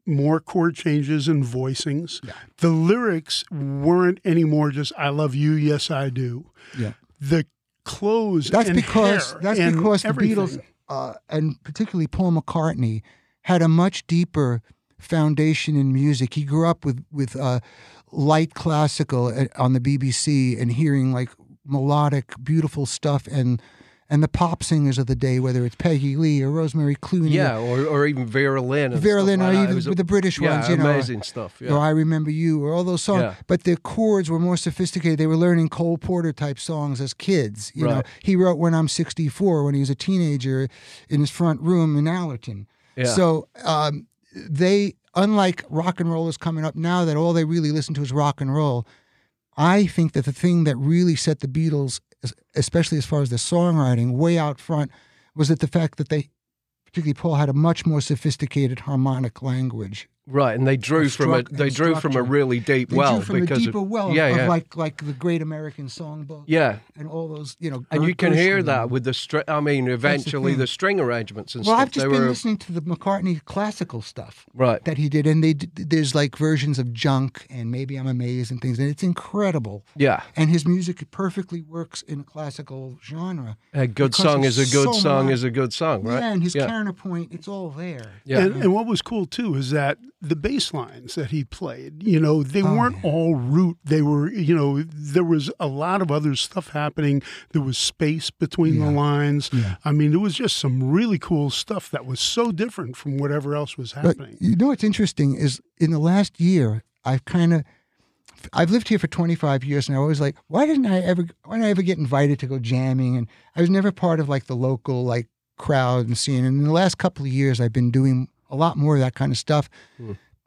more 0.06 0.40
chord 0.40 0.76
changes 0.76 1.28
and 1.28 1.44
voicings. 1.44 2.22
The 2.58 2.70
lyrics 2.70 3.44
weren't 3.52 4.20
anymore 4.24 4.70
just 4.70 4.92
"I 4.96 5.10
love 5.10 5.34
you, 5.34 5.54
yes 5.54 5.90
I 5.90 6.10
do." 6.10 6.52
yeah. 6.78 6.94
The 7.20 7.46
clothes 7.84 8.50
That's 8.52 8.70
and 8.70 8.76
because 8.76 9.32
hair 9.32 9.42
that's 9.42 9.60
and 9.60 9.76
because 9.78 10.04
the 10.04 10.08
everything. 10.10 10.36
Beatles 10.38 10.62
uh, 10.88 11.14
and 11.30 11.62
particularly 11.64 12.06
Paul 12.08 12.32
McCartney 12.34 13.02
had 13.44 13.62
a 13.64 13.68
much 13.68 14.06
deeper 14.08 14.62
foundation 15.00 15.76
in 15.76 15.92
music. 15.94 16.34
He 16.36 16.44
grew 16.44 16.68
up 16.68 16.86
with 16.86 17.04
with 17.12 17.36
uh, 17.36 17.60
light 18.12 18.54
classical 18.54 19.34
on 19.58 19.74
the 19.74 19.80
BBC 19.80 20.60
and 20.60 20.72
hearing 20.72 21.12
like 21.14 21.30
melodic, 21.66 22.34
beautiful 22.44 22.86
stuff 22.86 23.28
and 23.28 23.62
and 24.12 24.24
the 24.24 24.28
pop 24.28 24.64
singers 24.64 24.98
of 24.98 25.06
the 25.06 25.16
day, 25.16 25.40
whether 25.40 25.64
it's 25.66 25.76
Peggy 25.76 26.16
Lee 26.16 26.42
or 26.42 26.50
Rosemary 26.50 26.96
Clooney. 26.96 27.30
Yeah, 27.30 27.60
or, 27.60 27.86
or 27.86 28.08
even 28.08 28.26
Vera 28.26 28.60
Lynn. 28.60 28.96
Vera 28.96 29.22
Lynn, 29.22 29.40
like 29.40 29.56
or. 29.56 29.64
Even 29.64 29.72
a- 29.86 29.90
with 29.90 29.98
the 29.98 30.04
British 30.04 30.40
yeah, 30.42 30.56
ones, 30.58 30.68
you 30.68 30.78
know, 30.78 30.90
amazing 30.90 31.22
stuff. 31.22 31.62
or 31.62 31.66
Yeah. 31.66 31.78
I 31.78 31.90
Remember 31.90 32.32
You, 32.32 32.64
or 32.66 32.74
all 32.74 32.84
those 32.84 33.04
songs. 33.04 33.22
Yeah. 33.22 33.36
But 33.46 33.66
the 33.66 33.78
chords 33.78 34.28
were 34.28 34.40
more 34.40 34.58
sophisticated. 34.58 35.20
They 35.20 35.28
were 35.28 35.38
learning 35.38 35.70
Cole 35.70 36.00
Porter 36.00 36.34
type 36.34 36.58
songs 36.58 37.00
as 37.00 37.14
kids. 37.14 37.72
You 37.76 37.86
know, 37.88 38.02
he 38.24 38.36
wrote 38.36 38.58
When 38.58 38.74
I'm 38.74 38.88
64 38.88 39.64
when 39.64 39.76
he 39.76 39.80
was 39.80 39.92
a 39.92 39.96
teenager 39.96 40.68
in 41.08 41.20
his 41.20 41.30
front 41.30 41.62
room 41.62 41.96
in 41.96 42.08
Allerton. 42.08 42.68
Yeah. 42.96 43.06
So 43.06 43.48
um, 43.64 44.08
they, 44.50 44.94
unlike 45.16 45.64
rock 45.70 46.00
and 46.00 46.12
roll 46.12 46.28
is 46.30 46.38
coming 46.38 46.66
up 46.66 46.76
now 46.76 47.06
that 47.06 47.18
all 47.18 47.34
they 47.34 47.46
really 47.46 47.72
listen 47.72 47.94
to 47.96 48.02
is 48.02 48.12
rock 48.12 48.42
and 48.42 48.54
roll. 48.54 48.86
I 49.58 49.88
think 49.88 50.14
that 50.14 50.26
the 50.26 50.32
thing 50.32 50.64
that 50.66 50.78
really 50.78 51.16
set 51.16 51.40
the 51.40 51.48
Beatles, 51.48 52.00
especially 52.56 52.98
as 52.98 53.06
far 53.06 53.22
as 53.22 53.30
the 53.30 53.36
songwriting, 53.36 54.14
way 54.14 54.38
out 54.38 54.60
front, 54.60 54.92
was 55.36 55.50
that 55.50 55.60
the 55.60 55.68
fact 55.68 55.98
that 55.98 56.10
they, 56.10 56.30
particularly 56.86 57.14
Paul, 57.14 57.36
had 57.36 57.50
a 57.50 57.54
much 57.54 57.86
more 57.86 58.02
sophisticated 58.02 58.82
harmonic 58.82 59.42
language. 59.42 60.08
Right, 60.30 60.56
and 60.58 60.68
they 60.68 60.78
drew 60.78 61.06
A 61.08 61.10
from 61.10 61.34
a 61.34 61.42
they 61.44 61.70
drew 61.70 61.96
from 61.96 62.16
a 62.16 62.22
really 62.22 62.60
deep 62.60 62.90
They 62.90 62.96
well 62.96 63.16
drew 63.18 63.26
from 63.26 63.40
because 63.42 63.58
a 63.64 63.66
deeper 63.66 63.80
of, 63.80 63.88
well 63.90 64.14
yeah, 64.14 64.28
of 64.28 64.38
yeah, 64.38 64.48
like 64.48 64.78
like 64.78 65.04
the 65.06 65.14
Great 65.14 65.42
American 65.42 65.88
Songbook 65.88 66.44
yeah. 66.46 66.78
and 66.96 67.08
all 67.08 67.28
those 67.28 67.58
you 67.60 67.72
know. 67.72 67.84
And 67.90 68.04
you 68.04 68.14
can 68.14 68.34
hear 68.34 68.62
Gershwin. 68.62 68.66
that 68.66 68.90
with 68.92 69.04
the 69.06 69.14
string. 69.14 69.44
I 69.48 69.60
mean, 69.60 69.88
eventually 69.88 70.52
thing. 70.52 70.60
the 70.60 70.68
string 70.68 71.00
arrangements 71.00 71.56
and 71.56 71.66
Well, 71.66 71.76
stuff. 71.76 71.82
I've 71.88 71.92
just 71.92 72.06
they 72.06 72.12
been 72.12 72.22
were 72.22 72.30
listening 72.30 72.58
to 72.58 72.72
the 72.72 72.82
McCartney 72.82 73.44
classical 73.46 74.02
stuff 74.04 74.46
right. 74.54 74.84
that 74.86 74.98
he 75.00 75.10
did, 75.10 75.26
and 75.26 75.44
they 75.44 75.54
there's 75.76 76.14
like 76.14 76.38
versions 76.38 76.78
of 76.78 76.94
Junk 76.94 77.48
and 77.50 77.72
Maybe 77.72 77.96
I'm 77.98 78.06
Amazed 78.08 78.52
and 78.52 78.62
things, 78.62 78.78
and 78.78 78.88
it's 78.88 79.02
incredible. 79.04 79.84
Yeah, 79.96 80.22
And 80.36 80.50
his 80.50 80.68
music 80.68 81.10
perfectly 81.12 81.62
works 81.62 82.02
in 82.04 82.20
a 82.22 82.24
classical 82.24 83.00
genre. 83.04 83.58
a 83.74 83.88
good 83.88 84.14
song 84.14 84.44
is 84.44 84.58
a 84.58 84.66
good 84.66 84.94
so 84.94 85.00
song 85.00 85.26
much- 85.26 85.34
is 85.34 85.44
a 85.44 85.50
good 85.52 85.74
song, 85.74 86.04
right? 86.04 86.20
Yeah, 86.20 86.32
and 86.34 86.44
his 86.44 86.54
yeah. 86.56 86.68
counterpoint, 86.68 87.32
it's 87.32 87.48
all 87.48 87.70
there. 87.70 88.12
Yeah. 88.26 88.40
And, 88.40 88.64
and 88.64 88.74
what 88.74 88.86
was 88.86 89.02
cool 89.02 89.26
too 89.26 89.56
is 89.56 89.72
that 89.72 89.98
the 90.22 90.36
bass 90.36 90.74
lines 90.74 91.16
that 91.16 91.32
he 91.32 91.46
played, 91.46 92.04
you 92.04 92.20
know, 92.20 92.44
they 92.44 92.62
Oh, 92.62 92.76
weren't 92.78 92.98
yeah. 93.04 93.10
all 93.10 93.36
root. 93.36 93.78
They 93.86 94.02
were, 94.02 94.30
you 94.32 94.54
know, 94.54 94.84
there 94.84 95.24
was 95.24 95.50
a 95.60 95.68
lot 95.68 96.02
of 96.02 96.12
other 96.12 96.36
stuff 96.36 96.70
happening. 96.72 97.22
There 97.52 97.62
was 97.62 97.78
space 97.78 98.30
between 98.30 98.80
the 98.80 98.92
lines. 98.92 99.50
Yeah. 99.54 99.76
I 99.86 99.94
mean, 99.94 100.12
there 100.12 100.20
was 100.20 100.36
just 100.36 100.58
some 100.58 100.92
really 100.92 101.20
cool 101.20 101.50
stuff 101.50 101.90
that 101.92 102.06
was 102.06 102.20
so 102.20 102.52
different 102.52 102.98
from 102.98 103.18
whatever 103.18 103.56
else 103.56 103.78
was 103.78 103.94
But 103.94 104.06
happening. 104.18 104.38
you 104.42 104.56
know 104.58 104.68
what's 104.68 104.84
interesting 104.84 105.36
is 105.36 105.62
in 105.78 105.92
the 105.92 106.00
last 106.00 106.40
year, 106.40 106.84
I've 107.06 107.24
kind 107.24 107.54
of, 107.54 107.64
I've 108.54 108.72
lived 108.72 108.90
here 108.90 109.00
for 109.00 109.08
25 109.08 109.64
years, 109.64 109.88
and 109.88 109.98
I 109.98 110.02
was 110.02 110.20
like, 110.22 110.36
why 110.48 110.66
didn't 110.66 110.86
I 110.86 111.00
ever, 111.00 111.28
why 111.46 111.56
didn't 111.56 111.66
I 111.68 111.70
ever 111.72 111.82
get 111.82 111.98
invited 111.98 112.40
to 112.40 112.48
go 112.48 112.60
jamming? 112.60 113.16
And 113.18 113.28
I 113.56 113.62
was 113.62 113.70
never 113.70 113.92
part 113.94 114.20
of 114.20 114.28
like 114.28 114.46
the 114.48 114.56
local 114.56 115.04
like 115.06 115.28
crowd 115.58 116.08
and 116.08 116.18
scene. 116.18 116.44
And 116.46 116.60
in 116.60 116.64
the 116.66 116.72
last 116.74 116.98
couple 116.98 117.26
of 117.26 117.32
years, 117.32 117.60
I've 117.62 117.74
been 117.74 117.92
doing 117.92 118.28
a 118.50 118.56
lot 118.56 118.78
more 118.78 118.96
of 118.96 119.02
that 119.02 119.16
kind 119.16 119.32
of 119.32 119.38
stuff, 119.38 119.70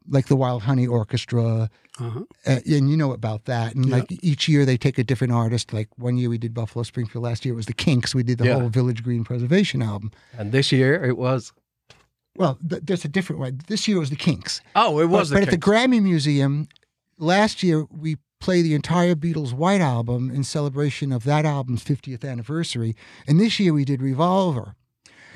like 0.08 0.26
the 0.26 0.36
Wild 0.36 0.62
Honey 0.62 0.86
Orchestra, 0.86 1.70
Uh-huh. 1.98 2.20
uh, 2.46 2.58
and 2.66 2.90
you 2.90 2.96
know 2.96 3.12
about 3.12 3.44
that. 3.44 3.74
And 3.74 3.86
Yeah. 3.86 3.96
like 3.96 4.06
each 4.22 4.48
year 4.48 4.64
they 4.64 4.76
take 4.76 4.98
a 4.98 5.04
different 5.04 5.32
artist. 5.32 5.72
Like 5.72 5.88
one 5.98 6.16
year 6.16 6.28
we 6.30 6.38
did 6.38 6.54
Buffalo 6.54 6.82
Springfield. 6.82 7.22
Last 7.24 7.44
year 7.44 7.52
it 7.54 7.56
was 7.56 7.66
the 7.66 7.72
Kinks. 7.74 8.14
We 8.14 8.22
did 8.22 8.38
the 8.38 8.46
Yeah. 8.46 8.58
whole 8.58 8.68
Village 8.68 9.02
Green 9.04 9.24
Preservation 9.24 9.82
album. 9.82 10.10
And 10.36 10.50
this 10.52 10.72
year 10.72 11.04
it 11.04 11.16
was. 11.16 11.52
Well, 12.34 12.58
th- 12.68 12.82
there's 12.86 13.04
a 13.04 13.08
different 13.08 13.40
one. 13.40 13.60
This 13.66 13.86
year 13.86 13.98
it 13.98 14.00
was 14.00 14.10
the 14.10 14.16
Kinks. 14.16 14.60
Oh, 14.74 14.98
it 15.00 15.06
was 15.10 15.28
but, 15.30 15.40
but 15.40 15.42
at 15.44 15.50
the 15.50 15.58
Grammy 15.58 16.02
Museum 16.02 16.66
last 17.18 17.62
year 17.62 17.84
we 17.90 18.16
played 18.40 18.62
the 18.64 18.74
entire 18.74 19.14
Beatles 19.14 19.52
White 19.52 19.82
album 19.82 20.30
in 20.30 20.42
celebration 20.42 21.12
of 21.12 21.22
that 21.24 21.44
album's 21.44 21.84
50th 21.84 22.24
anniversary, 22.24 22.96
and 23.28 23.38
this 23.38 23.60
year 23.60 23.72
we 23.72 23.84
did 23.84 24.02
Revolver, 24.02 24.74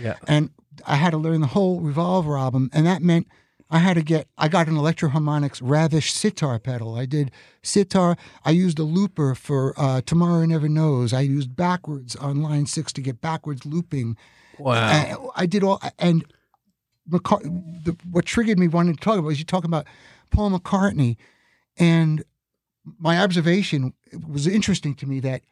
Yeah. 0.00 0.14
and 0.26 0.50
I 0.86 0.96
had 0.96 1.10
to 1.10 1.18
learn 1.18 1.40
the 1.40 1.48
whole 1.48 1.80
Revolver 1.80 2.36
album, 2.36 2.70
and 2.72 2.86
that 2.86 3.02
meant. 3.02 3.28
I 3.68 3.78
had 3.78 3.94
to 3.94 4.02
get. 4.02 4.28
I 4.38 4.46
got 4.46 4.68
an 4.68 4.76
Electro-Harmonix 4.76 5.60
Ravish 5.60 6.12
sitar 6.12 6.60
pedal. 6.60 6.94
I 6.94 7.04
did 7.04 7.32
sitar. 7.64 8.16
I 8.44 8.52
used 8.52 8.78
a 8.78 8.84
looper 8.84 9.34
for 9.34 9.74
uh, 9.76 10.02
Tomorrow 10.06 10.44
Never 10.46 10.68
Knows. 10.68 11.12
I 11.12 11.22
used 11.22 11.56
backwards 11.56 12.14
on 12.14 12.42
line 12.42 12.66
six 12.66 12.92
to 12.92 13.00
get 13.00 13.20
backwards 13.20 13.66
looping. 13.66 14.16
Wow. 14.58 15.32
I, 15.36 15.42
I 15.42 15.46
did 15.46 15.64
all, 15.64 15.80
and 15.98 16.24
McCart- 17.10 17.42
the, 17.84 17.96
what 18.08 18.24
triggered 18.24 18.56
me 18.56 18.68
wanting 18.68 18.94
to 18.94 19.00
talk 19.00 19.14
about 19.14 19.26
was 19.26 19.40
you 19.40 19.44
talking 19.44 19.68
about 19.68 19.86
Paul 20.30 20.52
McCartney, 20.52 21.16
and 21.76 22.22
my 23.00 23.18
observation 23.18 23.94
was 24.28 24.46
interesting 24.46 24.94
to 24.94 25.06
me 25.06 25.18
that 25.20 25.42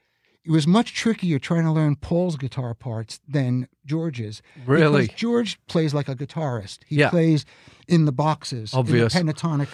it 0.44 0.50
was 0.50 0.66
much 0.66 0.92
trickier 0.94 1.38
trying 1.38 1.64
to 1.64 1.72
learn 1.72 1.96
Paul's 1.96 2.36
guitar 2.36 2.74
parts 2.74 3.20
than 3.26 3.66
George's. 3.86 4.42
Really? 4.66 5.02
Because 5.02 5.16
George 5.16 5.58
plays 5.66 5.94
like 5.94 6.08
a 6.08 6.14
guitarist. 6.14 6.80
He 6.86 6.96
Yeah. 6.96 7.10
plays 7.10 7.44
in 7.88 8.04
the 8.04 8.12
boxes, 8.12 8.74
Obvious. 8.74 9.14
in 9.14 9.26
the 9.26 9.32
pentatonic, 9.32 9.68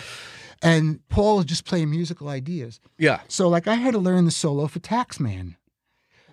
and 0.62 1.00
Paul 1.08 1.40
is 1.40 1.46
just 1.46 1.64
playing 1.64 1.90
musical 1.90 2.28
ideas. 2.28 2.80
Yeah. 2.98 3.20
So, 3.28 3.48
like, 3.48 3.66
I 3.66 3.74
had 3.76 3.92
to 3.94 3.98
learn 3.98 4.24
the 4.26 4.30
solo 4.30 4.66
for 4.68 4.78
Taxman. 4.80 5.56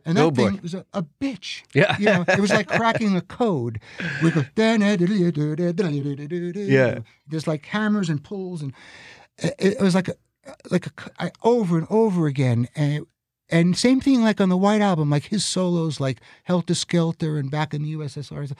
And 0.06 0.18
Oh, 0.18 0.30
that 0.30 0.36
boy. 0.36 0.50
thing 0.52 0.60
was 0.62 0.74
a, 0.74 0.86
a 0.94 1.04
bitch. 1.04 1.64
Yeah. 1.74 1.98
You 2.00 2.06
know, 2.06 2.26
it 2.28 2.40
was 2.40 2.50
like 2.52 2.68
cracking 2.80 3.16
a 3.18 3.22
code. 3.22 3.80
We 4.24 4.32
go, 4.32 4.46
Yeah. 6.56 7.00
There's 7.28 7.48
like 7.48 7.66
hammers 7.66 8.10
and 8.10 8.24
pulls, 8.24 8.62
and 8.62 8.74
it, 9.38 9.56
it 9.60 9.82
was 9.82 9.96
like 9.96 10.08
a, 10.08 10.16
like 10.72 10.88
a 10.88 10.92
I 11.20 11.32
over 11.44 11.78
and 11.78 11.88
over 11.90 12.28
again, 12.28 12.68
and 12.76 13.06
and 13.50 13.78
same 13.78 14.02
thing 14.02 14.22
like 14.24 14.42
on 14.42 14.50
the 14.50 14.58
White 14.58 14.82
Album, 14.82 15.10
like 15.10 15.26
his 15.26 15.46
solos, 15.46 16.00
like 16.00 16.20
Helter 16.44 16.76
Skelter 16.76 17.38
and 17.38 17.50
Back 17.52 17.74
in 17.74 17.84
the 17.84 17.94
USSR, 17.96 18.52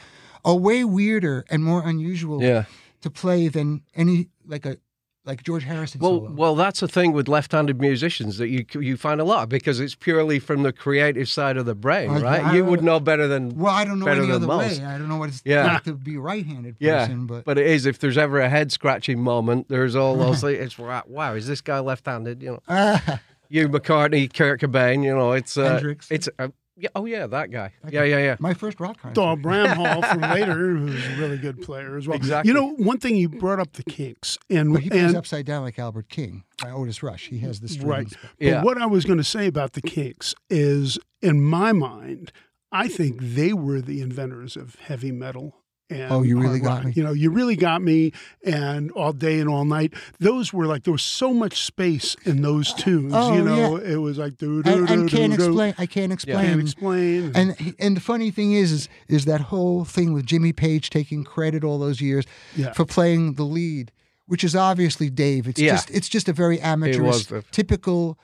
are 0.46 0.56
way 0.56 0.84
weirder 0.84 1.46
and 1.50 1.64
more 1.64 1.88
unusual 1.88 2.42
Yeah. 2.42 2.66
to 3.02 3.10
play 3.10 3.48
than 3.48 3.82
any 3.96 4.30
like 4.48 4.66
a 4.66 4.78
like 5.26 5.44
George 5.44 5.66
Harrison 5.66 6.00
Well, 6.00 6.20
solo. 6.20 6.32
well, 6.32 6.56
that's 6.56 6.80
the 6.80 6.88
thing 6.88 7.12
with 7.12 7.28
left-handed 7.28 7.82
musicians 7.82 8.38
that 8.38 8.48
you 8.48 8.64
you 8.80 8.96
find 8.96 9.20
a 9.20 9.26
lot 9.26 9.50
because 9.50 9.82
it's 9.82 9.94
purely 9.94 10.40
from 10.40 10.64
the 10.64 10.72
creative 10.72 11.28
side 11.28 11.58
of 11.58 11.66
the 11.66 11.76
brain, 11.76 12.10
I- 12.10 12.22
right? 12.22 12.46
I- 12.46 12.56
you 12.56 12.64
would 12.64 12.82
know 12.82 13.02
better 13.02 13.28
than 13.28 13.58
Well, 13.58 13.74
I 13.74 13.84
don't 13.84 14.00
know 14.00 14.08
any 14.08 14.32
other 14.32 14.48
most. 14.48 14.80
way. 14.80 14.86
I 14.86 14.98
don't 14.98 15.10
know 15.10 15.18
what 15.18 15.28
it's 15.28 15.42
Yeah. 15.44 15.66
like 15.66 15.84
to 15.84 15.96
be 15.96 16.16
a 16.16 16.22
right-handed 16.22 16.78
yeah. 16.80 17.00
person, 17.08 17.26
but, 17.26 17.44
but 17.44 17.58
it 17.58 17.68
is 17.68 17.86
if 17.86 18.00
there's 18.00 18.18
ever 18.18 18.40
a 18.40 18.48
head 18.48 18.72
scratching 18.72 19.20
moment, 19.22 19.68
there's 19.68 19.98
all 19.98 20.16
those. 20.16 20.40
things. 20.44 20.78
It's. 20.78 20.78
Wow, 20.80 21.34
is 21.34 21.46
this 21.46 21.60
guy 21.60 21.80
left-handed? 21.80 22.42
You 22.42 22.62
know, 22.66 22.98
you 23.50 23.70
McCartney, 23.70 24.32
Kurt 24.32 24.62
Cobain. 24.62 25.04
You 25.04 25.16
know, 25.16 25.32
it's 25.34 25.58
uh, 25.58 25.74
Hendrix. 25.74 26.12
It's 26.12 26.30
uh, 26.40 26.50
yeah. 26.80 26.90
Oh 26.96 27.06
yeah, 27.06 27.26
that 27.26 27.50
guy. 27.50 27.74
Yeah, 27.90 28.04
yeah, 28.04 28.18
yeah. 28.20 28.36
my 28.40 28.54
first 28.54 28.80
rock 28.80 29.02
concert. 29.02 29.16
Doyle 29.16 29.38
Bramhall 29.38 30.08
from 30.12 30.22
later, 30.34 30.76
who's 30.76 31.06
a 31.08 31.16
really 31.20 31.38
good 31.38 31.62
player 31.62 31.98
as 31.98 32.08
well. 32.08 32.16
Exactly. 32.16 32.50
You 32.50 32.54
know, 32.54 32.74
one 32.74 33.00
thing 33.00 33.16
you 33.16 33.30
brought 33.30 33.60
up 33.60 33.74
the 33.74 33.84
Kinks, 33.84 34.38
and 34.50 34.74
But 34.74 34.84
he 34.84 34.90
plays 34.90 35.04
and 35.04 35.18
upside 35.18 35.46
down 35.46 35.64
like 35.64 35.80
Albert 35.80 36.10
King 36.10 36.44
by 36.62 36.70
Otis 36.70 37.02
Rush. 37.02 37.30
He 37.30 37.40
has 37.40 37.62
the 37.62 37.68
strings. 37.68 38.14
Right. 38.14 38.32
Yeah. 38.40 38.56
But 38.56 38.66
what 38.66 38.78
I 38.82 38.86
was 38.86 39.06
going 39.06 39.18
to 39.18 39.24
say 39.24 39.48
about 39.48 39.74
the 39.74 39.82
Kinks 39.82 40.36
is, 40.52 41.00
in 41.22 41.42
my 41.42 41.72
mind, 41.72 42.32
I 42.72 42.88
think 42.88 43.20
they 43.22 43.54
were 43.54 43.82
the 43.82 44.02
inventors 44.02 44.56
of 44.56 44.76
heavy 44.76 45.12
metal. 45.12 45.56
And 45.90 46.12
Oh, 46.12 46.22
you 46.22 46.38
uh, 46.38 46.42
really 46.42 46.60
got 46.60 46.84
me. 46.84 46.92
You 46.96 47.04
know, 47.04 47.14
you 47.14 47.32
really 47.32 47.56
got 47.56 47.82
me. 47.82 48.12
And 48.46 48.92
all 48.92 49.14
day 49.14 49.40
and 49.40 49.50
all 49.50 49.64
night, 49.64 49.94
those 50.20 50.52
were 50.52 50.66
like 50.66 50.84
there 50.84 50.92
was 50.92 51.02
so 51.04 51.34
much 51.34 51.62
space 51.64 52.16
in 52.26 52.42
those 52.42 52.74
tunes. 52.74 53.14
Oh, 53.16 53.34
you 53.34 53.42
know, 53.44 53.78
it 53.78 53.96
was 53.96 54.18
like 54.18 54.38
do 54.38 54.62
do 54.64 54.70
And, 54.70 54.88
do 54.88 54.94
and 54.94 55.10
can't 55.10 55.32
do 55.32 55.38
do. 55.38 55.44
explain. 55.46 55.74
I 55.78 55.86
can't 55.86 56.12
explain. 56.12 56.46
Can't 56.46 56.62
explain. 56.62 57.32
And 57.36 57.76
and 57.80 57.96
the 57.96 58.02
funny 58.02 58.32
thing 58.32 58.52
is, 58.52 58.72
is 58.72 58.90
is 59.08 59.26
that 59.26 59.40
whole 59.42 59.86
thing 59.86 60.12
with 60.14 60.26
Jimmy 60.26 60.52
Page 60.52 60.90
taking 60.90 61.24
credit 61.24 61.64
all 61.64 61.80
those 61.80 62.02
years 62.02 62.26
Yeah. 62.56 62.74
for 62.74 62.84
playing 62.86 63.36
the 63.36 63.44
lead, 63.46 63.94
which 64.26 64.44
is 64.44 64.56
obviously 64.58 65.10
Dave. 65.10 65.48
It's 65.48 65.60
Yeah. 65.62 65.76
just 65.76 65.90
it's 65.92 66.10
just 66.10 66.28
a 66.28 66.34
very 66.34 66.60
amateurish, 66.60 67.28
typical 67.52 68.20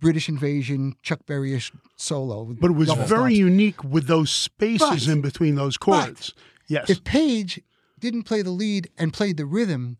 British 0.00 0.28
invasion 0.28 0.94
Chuck 1.02 1.26
Berry-ish 1.26 1.72
solo. 1.96 2.44
but 2.60 2.70
it 2.70 2.74
was 2.74 2.88
very 2.92 3.34
stops. 3.34 3.36
unique 3.36 3.82
with 3.84 4.06
those 4.06 4.30
spaces 4.30 5.06
But- 5.06 5.12
in 5.12 5.20
between 5.22 5.56
those 5.56 5.76
chords. 5.76 6.32
Yes. 6.70 6.88
If 6.88 7.04
Page 7.04 7.60
didn't 7.98 8.22
play 8.22 8.40
the 8.42 8.50
lead 8.50 8.88
and 8.96 9.12
played 9.12 9.36
the 9.36 9.44
rhythm. 9.46 9.98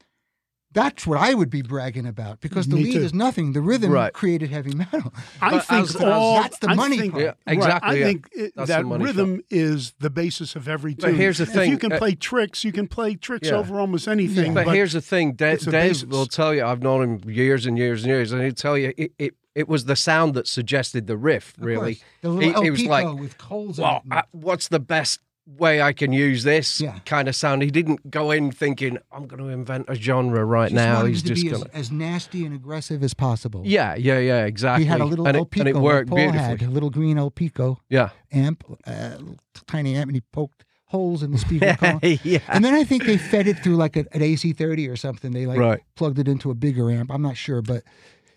That's 0.73 1.05
what 1.05 1.19
I 1.19 1.35
would 1.35 1.51
be 1.51 1.63
bragging 1.63 2.07
about 2.07 2.41
because 2.41 2.69
the 2.69 2.77
Me 2.77 2.85
lead 2.85 2.93
too. 2.93 3.01
is 3.03 3.13
nothing. 3.13 3.55
The 3.55 3.61
rhythm 3.61 3.91
Right. 3.91 4.13
created 4.13 4.51
heavy 4.51 4.73
metal. 4.73 5.13
I 5.43 5.51
But 5.57 5.65
think 5.67 5.83
as- 5.89 5.97
as- 5.97 6.03
all 6.03 6.43
That's 6.43 6.59
the 6.61 6.69
I 6.69 6.75
money 6.75 6.97
think- 6.97 7.13
part. 7.15 7.25
Yeah, 7.25 7.29
Right, 7.45 7.57
exactly. 7.57 7.91
I 7.91 7.95
yeah. 7.95 8.05
think 8.05 8.29
it, 8.33 8.53
that 8.55 8.85
money 8.87 9.05
rhythm 9.05 9.43
is 9.51 9.95
the 9.99 10.11
basis 10.11 10.55
of 10.55 10.69
every 10.69 10.95
But 10.95 11.07
tune. 11.09 11.17
here's 11.17 11.39
the 11.39 11.47
thing: 11.47 11.63
If 11.65 11.71
you 11.71 11.79
can 11.79 11.93
uh, 11.95 11.99
play 11.99 12.15
tricks, 12.15 12.63
you 12.63 12.71
can 12.71 12.87
play 12.87 13.17
tricks 13.17 13.49
Yeah. 13.49 13.57
over 13.57 13.81
almost 13.81 14.07
anything. 14.07 14.55
But, 14.55 14.69
here's 14.69 14.93
the 14.93 15.01
thing, 15.01 15.33
Da- 15.33 15.57
Dave 15.57 15.73
basis. 15.73 16.05
will 16.05 16.27
tell 16.27 16.55
you. 16.55 16.65
I've 16.65 16.83
known 16.85 17.03
him 17.19 17.29
years 17.31 17.67
and 17.67 17.77
years 17.77 18.05
and 18.05 18.09
years, 18.11 18.31
and 18.31 18.41
he'll 18.41 18.53
tell 18.53 18.79
you 18.79 18.93
it, 18.97 19.13
it, 19.19 19.35
it 19.57 19.69
was 19.69 19.87
the 19.87 19.97
sound 19.97 20.35
that 20.35 20.47
suggested 20.47 21.09
the 21.09 21.17
riff. 21.17 21.53
Really, 21.59 21.97
course. 21.97 22.05
the 22.23 22.29
little 22.29 22.49
He- 22.49 22.55
El 22.55 22.63
he 22.63 22.71
was 22.71 22.85
like, 22.85 23.13
with 23.19 23.41
holes 23.41 23.79
in 23.81 23.83
well, 23.83 23.97
it. 23.97 24.03
and- 24.05 24.13
uh, 24.13 24.23
what's 24.31 24.69
the 24.69 24.79
best 24.79 25.19
way 25.59 25.83
I 25.83 25.93
can 25.93 26.13
use 26.13 26.43
this 26.45 26.81
Yeah. 26.81 26.99
kind 27.05 27.29
of 27.29 27.35
sound? 27.37 27.63
He 27.63 27.71
didn't 27.71 28.11
go 28.11 28.31
in 28.31 28.51
thinking 28.53 28.99
I'm 29.13 29.27
going 29.27 29.43
to 29.43 29.49
invent 29.49 29.87
a 29.89 29.95
genre 29.95 30.45
right 30.45 30.71
just 30.71 30.75
now. 30.75 31.05
He's 31.05 31.23
just 31.23 31.43
be 31.45 31.51
going 31.51 31.63
as, 31.73 31.89
as 31.89 31.91
nasty 31.93 32.45
and 32.45 32.55
aggressive 32.55 33.03
as 33.03 33.15
possible. 33.15 33.63
Yeah, 33.65 33.95
yeah, 33.97 34.19
yeah, 34.19 34.45
exactly. 34.47 34.85
He 34.85 34.89
had 34.89 35.01
a 35.01 35.05
little 35.05 35.27
and 35.27 35.37
it, 35.37 35.47
and 35.59 35.69
it 35.69 35.77
worked 35.77 36.09
Paul 36.09 36.17
beautifully. 36.19 36.41
had, 36.59 36.63
a 36.63 36.71
little 36.71 36.91
green 36.91 37.17
Elpico 37.17 37.79
Yeah, 37.89 38.11
amp, 38.33 38.65
uh, 38.87 39.19
tiny 39.67 39.97
amp, 39.97 40.09
and 40.09 40.17
he 40.17 40.23
poked 40.33 40.65
holes 40.87 41.23
in 41.23 41.31
the 41.31 41.39
speaker 41.39 41.75
column. 41.79 42.01
yeah. 42.03 42.39
And 42.49 42.65
then 42.65 42.75
I 42.75 42.83
think 42.85 43.05
they 43.05 43.17
fed 43.17 43.47
it 43.47 43.59
through 43.63 43.77
like 43.77 43.97
a, 43.97 44.01
an 44.13 44.21
AC30 44.23 44.91
or 44.91 44.97
something. 44.97 45.31
They 45.33 45.47
like 45.47 45.59
Right. 45.59 45.81
plugged 45.95 46.19
it 46.19 46.27
into 46.27 46.51
a 46.51 46.55
bigger 46.55 46.91
amp. 46.91 47.11
I'm 47.13 47.23
not 47.23 47.37
sure, 47.37 47.63
but 47.63 47.85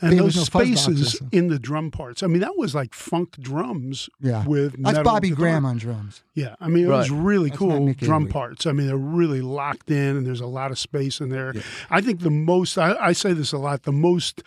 and 0.03 0.19
those 0.19 0.35
no 0.35 0.43
spaces 0.43 1.11
system. 1.11 1.29
in 1.31 1.47
the 1.47 1.59
drum 1.59 1.91
parts. 1.91 2.23
I 2.23 2.27
mean, 2.27 2.41
that 2.41 2.57
was 2.57 2.75
like 2.75 2.93
funk 2.93 3.31
drums 3.39 4.09
yeah. 4.19 4.45
with 4.45 4.71
That's 4.73 4.97
metal 4.97 5.03
Bobby 5.03 5.29
guitar. 5.29 5.41
Graham 5.41 5.65
on 5.65 5.77
drums. 5.77 6.23
Yeah, 6.33 6.55
I 6.59 6.67
mean, 6.67 6.85
it 6.85 6.89
was 6.89 7.09
really 7.09 7.49
That's 7.49 7.61
not 7.61 7.69
cool 7.69 7.93
drum 7.93 8.23
Avory. 8.23 8.31
parts. 8.31 8.65
I 8.65 8.71
mean, 8.71 8.87
they're 8.87 8.97
really 8.97 9.41
locked 9.41 9.89
in, 9.89 10.17
and 10.17 10.25
there's 10.25 10.41
a 10.41 10.47
lot 10.47 10.71
of 10.71 10.79
space 10.79 11.19
in 11.19 11.29
there. 11.29 11.53
I 11.89 12.01
think 12.01 12.21
the 12.21 12.29
most, 12.29 12.77
I, 12.77 12.95
I 12.99 13.13
say 13.13 13.33
this 13.33 13.51
a 13.53 13.57
lot, 13.57 13.83
the 13.83 13.91
most 13.91 14.43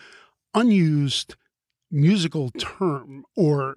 unused 0.55 1.37
musical 1.91 2.51
term 2.51 3.25
or 3.37 3.77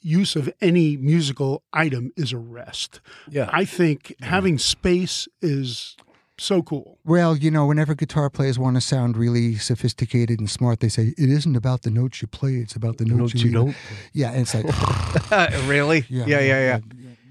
use 0.00 0.36
of 0.36 0.48
any 0.60 0.96
musical 0.96 1.62
item 1.72 2.12
is 2.16 2.32
a 2.32 2.38
rest. 2.38 3.00
Yeah. 3.28 3.50
I 3.52 3.64
think 3.64 4.14
having 4.20 4.58
space 4.58 5.28
is 5.42 5.96
so 6.40 6.62
cool. 6.62 6.98
Well, 7.04 7.36
you 7.36 7.50
know, 7.50 7.66
whenever 7.66 7.94
guitar 7.94 8.30
players 8.30 8.58
want 8.58 8.76
to 8.76 8.80
sound 8.80 9.16
really 9.16 9.56
sophisticated 9.56 10.38
and 10.40 10.48
smart, 10.50 10.80
they 10.80 10.88
say 10.88 11.14
it 11.16 11.28
isn't 11.28 11.56
about 11.56 11.82
the 11.82 11.90
notes 11.90 12.22
you 12.22 12.28
play; 12.28 12.56
it's 12.56 12.76
about 12.76 12.98
the 12.98 13.04
notes, 13.04 13.34
Notes 13.34 13.44
you 13.44 13.52
don't. 13.52 13.76
Yeah, 14.12 14.32
and 14.32 14.42
it's 14.42 14.54
like, 14.54 15.60
really? 15.68 16.04
yeah, 16.08 16.26
yeah, 16.26 16.40
yeah. 16.40 16.78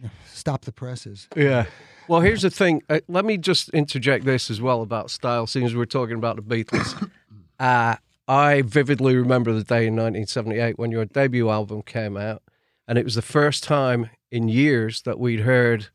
yeah. 0.01 0.09
Stop 0.33 0.65
the 0.65 0.71
presses. 0.71 1.27
Yeah. 1.35 1.65
Well, 2.07 2.21
here's 2.21 2.41
the 2.41 2.49
thing. 2.49 2.83
Uh, 2.89 3.01
let 3.07 3.25
me 3.25 3.37
just 3.37 3.69
interject 3.69 4.23
this 4.23 4.49
as 4.49 4.61
well 4.61 4.81
about 4.81 5.11
style, 5.11 5.45
since 5.45 5.73
we're 5.73 5.85
talking 5.85 6.15
about 6.15 6.37
the 6.37 6.41
Beatles. 6.41 7.09
uh, 7.59 7.95
I 8.27 8.61
vividly 8.61 9.15
remember 9.15 9.53
the 9.53 9.63
day 9.63 9.87
in 9.87 9.95
1978 9.95 10.77
when 10.77 10.91
your 10.91 11.05
debut 11.05 11.49
album 11.49 11.81
came 11.81 12.15
out, 12.15 12.43
and 12.87 12.97
it 12.97 13.03
was 13.03 13.15
the 13.15 13.21
first 13.21 13.63
time 13.63 14.09
in 14.31 14.47
years 14.47 15.01
that 15.03 15.19
we'd 15.19 15.41
heard 15.41 15.87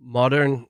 modern 0.00 0.66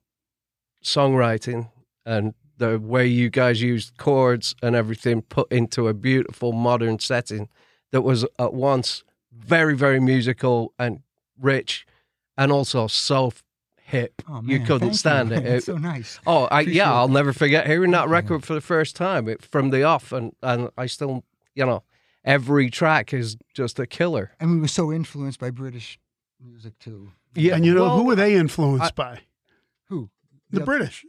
songwriting 0.85 1.69
and 2.05 2.33
the 2.57 2.79
way 2.79 3.05
you 3.05 3.29
guys 3.29 3.61
used 3.61 3.97
chords 3.97 4.55
and 4.63 4.75
everything 4.75 5.21
put 5.21 5.51
into 5.51 5.87
a 5.87 5.93
beautiful 5.93 6.51
modern 6.53 6.99
setting 6.99 7.49
that 7.91 8.01
was 8.01 8.25
at 8.39 8.53
once 8.53 9.03
very, 9.33 9.75
very 9.75 9.99
musical 9.99 10.73
and 10.79 11.01
rich 11.39 11.85
and 12.37 12.51
also 12.51 12.87
so 12.87 13.27
f- 13.27 13.43
hip. 13.81 14.21
Oh, 14.29 14.41
you 14.45 14.59
couldn't 14.59 14.89
thank 14.89 14.95
stand 14.95 15.29
you. 15.31 15.35
it. 15.37 15.43
That's 15.43 15.63
It- 15.63 15.65
so 15.65 15.77
nice. 15.77 16.19
Oh, 16.25 16.45
I, 16.45 16.61
yeah, 16.61 16.93
I'll 16.93 17.07
never 17.09 17.33
forget 17.33 17.67
hearing 17.67 17.91
that 17.91 18.07
record 18.07 18.43
for 18.45 18.53
the 18.53 18.61
first 18.61 18.95
time 18.95 19.27
it, 19.27 19.41
from 19.43 19.69
the 19.71 19.83
off, 19.83 20.11
and 20.13 20.33
and 20.41 20.69
I 20.77 20.85
still, 20.85 21.23
you 21.55 21.65
know, 21.65 21.83
every 22.23 22.69
track 22.69 23.13
is 23.13 23.35
just 23.53 23.79
a 23.79 23.85
killer. 23.85 24.31
And 24.39 24.51
we 24.51 24.59
were 24.59 24.67
so 24.69 24.91
influenced 24.93 25.39
by 25.39 25.49
British 25.49 25.99
music 26.41 26.79
too. 26.79 27.11
Yeah, 27.35 27.55
and 27.55 27.65
you 27.65 27.73
know, 27.73 27.83
well, 27.83 27.97
who 27.97 28.03
were 28.05 28.15
they 28.15 28.35
influenced 28.35 28.93
I- 28.97 29.03
by? 29.03 29.19
Who? 29.89 30.09
The 30.55 30.61
Yeah, 30.61 30.65
British. 30.65 31.05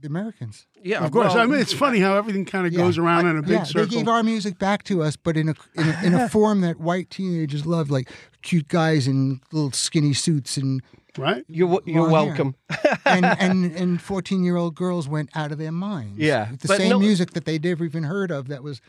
The 0.00 0.08
Americans. 0.08 0.66
Yeah, 0.82 1.02
Of 1.04 1.12
course. 1.12 1.32
well, 1.34 1.42
I 1.42 1.46
mean, 1.46 1.60
it's 1.60 1.72
funny 1.72 1.98
how 2.00 2.16
everything 2.16 2.44
kind 2.44 2.66
of 2.66 2.72
Yeah. 2.74 2.80
goes 2.80 2.98
around 2.98 3.26
I- 3.26 3.30
in 3.30 3.38
a 3.38 3.42
big 3.42 3.50
yeah, 3.52 3.62
circle. 3.62 3.86
They 3.86 3.96
gave 3.96 4.08
our 4.08 4.22
music 4.22 4.58
back 4.58 4.82
to 4.84 5.02
us, 5.02 5.16
but 5.16 5.36
in 5.36 5.48
a 5.48 5.54
in 5.76 5.88
a, 5.88 6.00
in 6.06 6.14
a 6.14 6.28
form 6.36 6.60
that 6.60 6.78
white 6.78 7.08
teenagers 7.10 7.64
love, 7.64 7.90
like 7.90 8.10
cute 8.42 8.68
guys 8.68 9.06
in 9.08 9.40
little 9.52 9.72
skinny 9.72 10.12
suits 10.12 10.56
and 10.58 10.82
right? 11.16 11.42
You're 11.48 11.80
you're 11.86 12.08
welcome. 12.10 12.54
and 13.06 13.24
and 13.24 13.64
and 13.74 14.02
fourteen 14.02 14.44
year 14.44 14.56
old 14.56 14.74
girls 14.74 15.08
went 15.08 15.30
out 15.34 15.52
of 15.52 15.58
their 15.58 15.72
minds. 15.72 16.18
Yeah, 16.18 16.50
with 16.50 16.60
the 16.60 16.68
but 16.68 16.76
same 16.78 16.90
no- 16.90 16.98
music 16.98 17.30
that 17.30 17.46
they'd 17.46 17.64
never 17.64 17.84
even 17.84 18.02
heard 18.04 18.30
of 18.30 18.48
that 18.48 18.62
was 18.62 18.82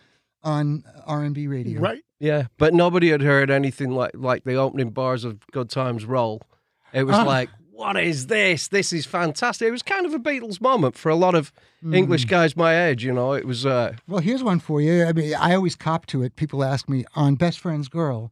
on 0.43 0.83
R 1.05 1.23
and 1.23 1.33
B 1.33 1.47
radio. 1.47 1.79
Right. 1.79 2.03
Yeah, 2.19 2.47
but 2.57 2.73
nobody 2.73 3.09
had 3.09 3.21
heard 3.21 3.49
anything 3.49 3.91
like 3.91 4.11
like 4.15 4.43
the 4.43 4.55
opening 4.55 4.89
bars 4.89 5.23
of 5.23 5.45
Good 5.51 5.69
Times 5.69 6.03
Roll. 6.03 6.41
It 6.93 7.03
was 7.03 7.15
Ah. 7.15 7.23
like, 7.23 7.49
what 7.75 7.97
is 7.97 8.27
this? 8.27 8.67
This 8.69 8.93
is 8.93 9.05
fantastic. 9.05 9.67
It 9.67 9.71
was 9.71 9.83
kind 9.83 10.05
of 10.05 10.13
a 10.13 10.19
Beatles 10.19 10.61
moment 10.61 10.95
for 10.97 11.09
a 11.09 11.15
lot 11.15 11.35
of 11.35 11.51
Hmm. 11.81 11.93
English 11.93 12.25
guys 12.25 12.55
my 12.55 12.87
age. 12.87 13.03
You 13.03 13.13
know, 13.13 13.33
it 13.33 13.45
was. 13.45 13.65
Uh, 13.65 13.93
Well, 14.07 14.21
here's 14.21 14.43
one 14.43 14.59
for 14.59 14.81
you. 14.81 15.03
I 15.05 15.11
mean, 15.13 15.35
I 15.35 15.53
always 15.53 15.75
cop 15.75 16.05
to 16.07 16.23
it. 16.23 16.35
People 16.35 16.63
ask 16.63 16.87
me 16.89 17.05
on 17.15 17.35
Best 17.35 17.59
Friend's 17.59 17.87
Girl. 17.89 18.31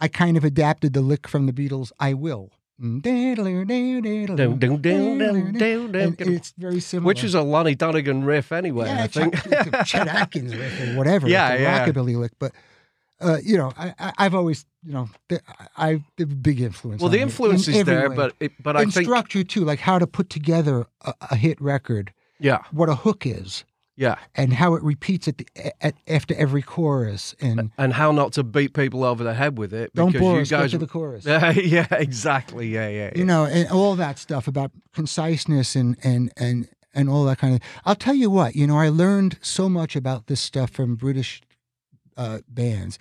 I 0.00 0.08
kind 0.08 0.36
of 0.36 0.44
adapted 0.44 0.92
the 0.94 1.00
lick 1.02 1.28
from 1.28 1.46
the 1.46 1.52
Beatles. 1.52 1.92
I 2.00 2.14
will. 2.14 2.50
Mm, 2.82 3.04
And 5.94 6.20
it's 6.20 6.52
very 6.58 6.80
similar. 6.80 7.06
which 7.06 7.22
is 7.22 7.34
a 7.34 7.42
Lonnie 7.42 7.74
Donegan 7.76 8.24
riff 8.24 8.50
anyway. 8.50 8.86
yeah, 8.86 9.04
I 9.04 9.06
think. 9.06 9.34
Chet, 9.86 10.08
Atkins 10.08 10.56
riff 10.56 10.80
or 10.88 10.96
whatever. 10.98 11.28
Yeah, 11.28 11.48
it's 11.52 11.60
a 11.60 11.62
yeah. 11.62 11.86
rockabilly 11.86 12.16
lick. 12.16 12.32
But 12.38 12.52
uh, 13.22 13.38
you 13.42 13.56
know, 13.56 13.72
I, 13.76 13.94
I, 13.98 14.12
I've 14.18 14.34
always, 14.34 14.64
you 14.84 14.92
know, 14.92 15.08
th- 15.28 15.40
I 15.76 16.02
they're 16.16 16.24
a 16.24 16.26
big 16.26 16.60
influence. 16.60 17.00
well, 17.00 17.10
the 17.10 17.20
influence 17.20 17.68
in 17.68 17.74
is 17.74 17.80
every 17.80 17.94
there, 17.94 18.10
way. 18.10 18.16
but 18.16 18.34
it, 18.40 18.52
but 18.62 18.76
I 18.76 18.82
in 18.82 18.90
think 18.90 19.06
structure 19.06 19.44
too, 19.44 19.64
like 19.64 19.80
how 19.80 19.98
to 19.98 20.06
put 20.06 20.30
together 20.30 20.86
a, 21.02 21.14
a 21.30 21.36
hit 21.36 21.60
record, 21.60 22.12
yeah, 22.38 22.62
what 22.72 22.88
a 22.88 22.94
hook 22.94 23.26
is, 23.26 23.64
yeah, 23.96 24.16
and 24.34 24.52
how 24.52 24.74
it 24.74 24.82
repeats 24.82 25.28
at, 25.28 25.38
the, 25.38 25.46
at 25.80 25.94
after 26.08 26.34
every 26.34 26.62
chorus, 26.62 27.34
and 27.40 27.70
and 27.78 27.92
how 27.92 28.12
not 28.12 28.32
to 28.32 28.42
beat 28.42 28.74
people 28.74 29.04
over 29.04 29.22
the 29.22 29.34
head 29.34 29.58
with 29.58 29.72
it. 29.72 29.94
don't 29.94 30.16
bore 30.18 30.36
you 30.36 30.42
us. 30.42 30.50
guys, 30.50 30.70
to 30.72 30.78
the 30.78 30.86
chorus. 30.86 31.24
yeah, 31.24 31.50
yeah, 31.56 31.86
exactly, 31.92 32.68
yeah, 32.68 32.88
yeah, 32.88 33.10
you 33.14 33.24
know, 33.24 33.44
and 33.44 33.70
all 33.70 33.94
that 33.96 34.18
stuff 34.18 34.48
about 34.48 34.72
conciseness 34.94 35.76
and 35.76 35.96
and 36.02 36.32
and 36.36 36.68
and 36.94 37.08
all 37.08 37.24
that 37.24 37.38
kind 37.38 37.54
of. 37.54 37.60
I'll 37.84 37.94
tell 37.94 38.14
you 38.14 38.30
what, 38.30 38.54
you 38.56 38.66
know, 38.66 38.78
I 38.78 38.88
learned 38.88 39.38
so 39.40 39.68
much 39.68 39.96
about 39.96 40.26
this 40.26 40.40
stuff 40.40 40.70
from 40.70 40.96
British 40.96 41.40
uh, 42.22 42.38
bands, 42.48 42.98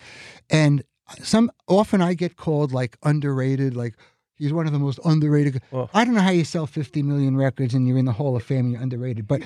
and 0.50 0.84
some 1.22 1.52
often 1.68 2.02
I 2.02 2.14
get 2.14 2.36
called 2.38 2.72
like 2.72 2.98
underrated, 3.04 3.76
like 3.76 3.96
he's 4.36 4.54
one 4.54 4.66
of 4.68 4.74
the 4.74 4.80
most 4.80 5.00
underrated. 5.06 5.62
Well- 5.72 5.90
I 5.94 6.06
don't 6.06 6.14
know 6.16 6.22
how 6.22 6.32
you 6.32 6.44
sell 6.46 6.66
50 6.68 7.04
million 7.04 7.36
records 7.38 7.74
and 7.74 7.88
you're 7.88 7.98
in 7.98 8.06
the 8.06 8.14
Hall 8.14 8.36
of 8.36 8.44
Fame 8.44 8.66
and 8.66 8.72
you're 8.74 8.82
underrated, 8.82 9.28
but 9.28 9.42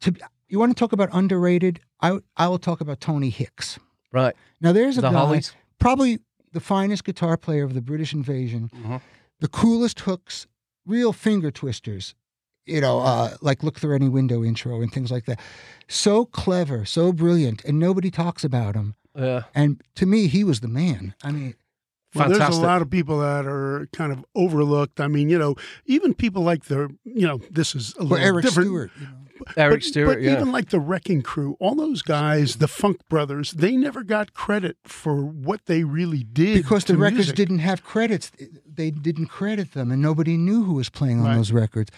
to 0.00 0.14
you 0.48 0.58
want 0.58 0.74
to 0.74 0.78
talk 0.78 0.92
about 0.92 1.08
underrated? 1.12 1.80
I 2.00 2.18
I 2.36 2.48
will 2.48 2.58
talk 2.58 2.80
about 2.80 3.00
Tony 3.00 3.30
Hicks. 3.30 3.78
Right. 4.12 4.34
Now 4.60 4.72
there's 4.72 4.96
a 4.98 5.02
The 5.02 5.10
guy, 5.10 5.18
Hollies. 5.18 5.52
probably 5.78 6.20
the 6.52 6.60
finest 6.60 7.04
guitar 7.04 7.36
player 7.36 7.64
of 7.64 7.74
the 7.74 7.82
British 7.82 8.12
invasion, 8.14 8.70
Mhm. 8.74 9.00
the 9.40 9.48
coolest 9.48 10.00
hooks, 10.00 10.46
real 10.86 11.12
finger 11.12 11.50
twisters, 11.50 12.14
you 12.68 12.80
know, 12.80 13.00
uh, 13.00 13.36
like 13.40 13.62
Look 13.62 13.78
Through 13.78 13.94
Any 13.94 14.08
Window 14.08 14.44
intro 14.44 14.80
and 14.82 14.92
things 14.92 15.10
like 15.10 15.24
that. 15.26 15.40
So 15.88 16.24
clever, 16.26 16.84
so 16.84 17.12
brilliant, 17.12 17.64
and 17.64 17.78
nobody 17.78 18.10
talks 18.10 18.44
about 18.44 18.74
him. 18.74 18.94
Yeah. 19.16 19.44
And 19.54 19.82
to 19.96 20.06
me, 20.06 20.28
he 20.28 20.44
was 20.44 20.60
the 20.60 20.68
man. 20.68 21.14
I 21.24 21.32
mean, 21.32 21.54
Well, 22.14 22.28
there's 22.28 22.56
a 22.56 22.60
lot 22.60 22.82
of 22.82 22.90
people 22.90 23.18
that 23.20 23.46
are 23.46 23.88
kind 23.92 24.12
of 24.12 24.24
overlooked. 24.34 25.00
I 25.00 25.08
mean, 25.08 25.28
you 25.28 25.38
know, 25.38 25.56
even 25.86 26.14
people 26.14 26.42
like 26.42 26.64
the, 26.64 26.94
you 27.04 27.26
know, 27.26 27.40
this 27.50 27.74
is 27.74 27.94
a 27.96 28.00
or 28.00 28.04
little 28.04 28.26
Eric 28.26 28.44
different. 28.44 28.68
Stewart. 28.68 28.90
You 29.00 29.06
know. 29.06 29.12
Eric 29.56 29.80
but, 29.80 29.82
Stewart. 29.84 30.16
but 30.18 30.22
yeah. 30.22 30.32
even 30.32 30.52
like 30.52 30.70
the 30.70 30.80
Wrecking 30.80 31.22
Crew, 31.22 31.56
all 31.60 31.74
those 31.74 32.02
guys, 32.02 32.56
the 32.56 32.68
Funk 32.68 33.00
Brothers, 33.08 33.52
they 33.52 33.76
never 33.76 34.02
got 34.02 34.34
credit 34.34 34.76
for 34.84 35.24
what 35.24 35.66
they 35.66 35.84
really 35.84 36.22
did 36.24 36.56
because 36.62 36.84
the 36.84 36.94
to 36.94 36.98
records 36.98 37.18
music. 37.18 37.36
didn't 37.36 37.58
have 37.60 37.82
credits. 37.84 38.30
They 38.66 38.90
didn't 38.90 39.26
credit 39.26 39.72
them, 39.72 39.90
and 39.90 40.00
nobody 40.02 40.36
knew 40.36 40.64
who 40.64 40.74
was 40.74 40.88
playing 40.90 41.20
on 41.20 41.24
Right. 41.26 41.36
those 41.36 41.52
records. 41.52 41.90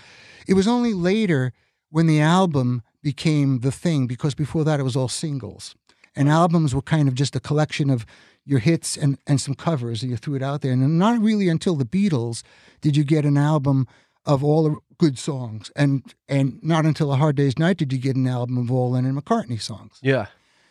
It 0.47 0.55
was 0.55 0.67
only 0.69 0.93
later 0.95 1.53
when 1.91 2.07
the 2.07 2.21
album 2.21 2.83
became 3.03 3.61
the 3.61 3.73
thing, 3.73 4.07
because 4.07 4.35
before 4.35 4.65
that 4.65 4.81
it 4.81 4.85
was 4.85 4.97
all 4.97 5.09
singles, 5.09 5.75
and 6.17 6.29
albums 6.29 6.75
were 6.75 6.83
kind 6.83 7.09
of 7.09 7.15
just 7.15 7.35
a 7.37 7.41
collection 7.41 7.91
of 7.91 8.05
your 8.45 8.59
hits 8.59 8.97
and, 8.97 9.19
and 9.27 9.41
some 9.41 9.55
covers, 9.55 10.03
and 10.03 10.11
you 10.11 10.17
threw 10.17 10.35
it 10.35 10.43
out 10.43 10.61
there. 10.63 10.73
And 10.73 10.99
not 10.99 11.21
really 11.21 11.49
until 11.49 11.77
the 11.77 11.85
Beatles 11.85 12.43
did 12.81 12.97
you 12.97 13.05
get 13.05 13.25
an 13.25 13.37
album 13.37 13.87
of 14.27 14.45
all 14.45 14.63
the 14.65 14.77
good 14.99 15.19
songs, 15.19 15.71
and 15.77 16.15
and 16.29 16.59
not 16.63 16.85
until 16.85 17.13
A 17.13 17.17
Hard 17.17 17.37
Day's 17.37 17.59
Night 17.59 17.77
did 17.79 17.93
you 17.93 17.99
get 17.99 18.17
an 18.17 18.27
album 18.27 18.59
of 18.59 18.71
all 18.71 18.91
Lennon 18.91 19.17
and 19.17 19.25
McCartney 19.25 19.61
songs. 19.61 19.99
Yeah. 20.03 20.27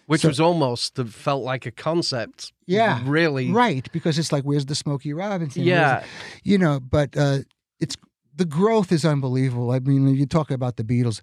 Which 0.06 0.22
So- 0.22 0.28
was 0.30 0.40
almost 0.40 0.98
it 1.00 1.10
felt 1.10 1.44
like 1.44 1.66
a 1.66 1.72
concept. 1.72 2.52
Yeah, 2.66 3.02
Really. 3.06 3.52
Right, 3.52 3.88
because 3.92 4.18
it's 4.20 4.32
like, 4.32 4.44
where's 4.44 4.66
the 4.66 4.76
Smokey 4.76 5.14
Robinson? 5.14 5.64
Yeah. 5.64 6.04
you 6.44 6.58
know 6.58 6.80
but 6.80 7.16
uh 7.18 7.40
it's 7.80 7.96
the 8.36 8.46
growth 8.46 8.92
is 8.92 9.04
unbelievable 9.06 9.72
i 9.72 9.80
mean 9.80 10.08
you 10.16 10.26
talk 10.26 10.50
about 10.52 10.78
the 10.78 10.84
beatles 10.84 11.20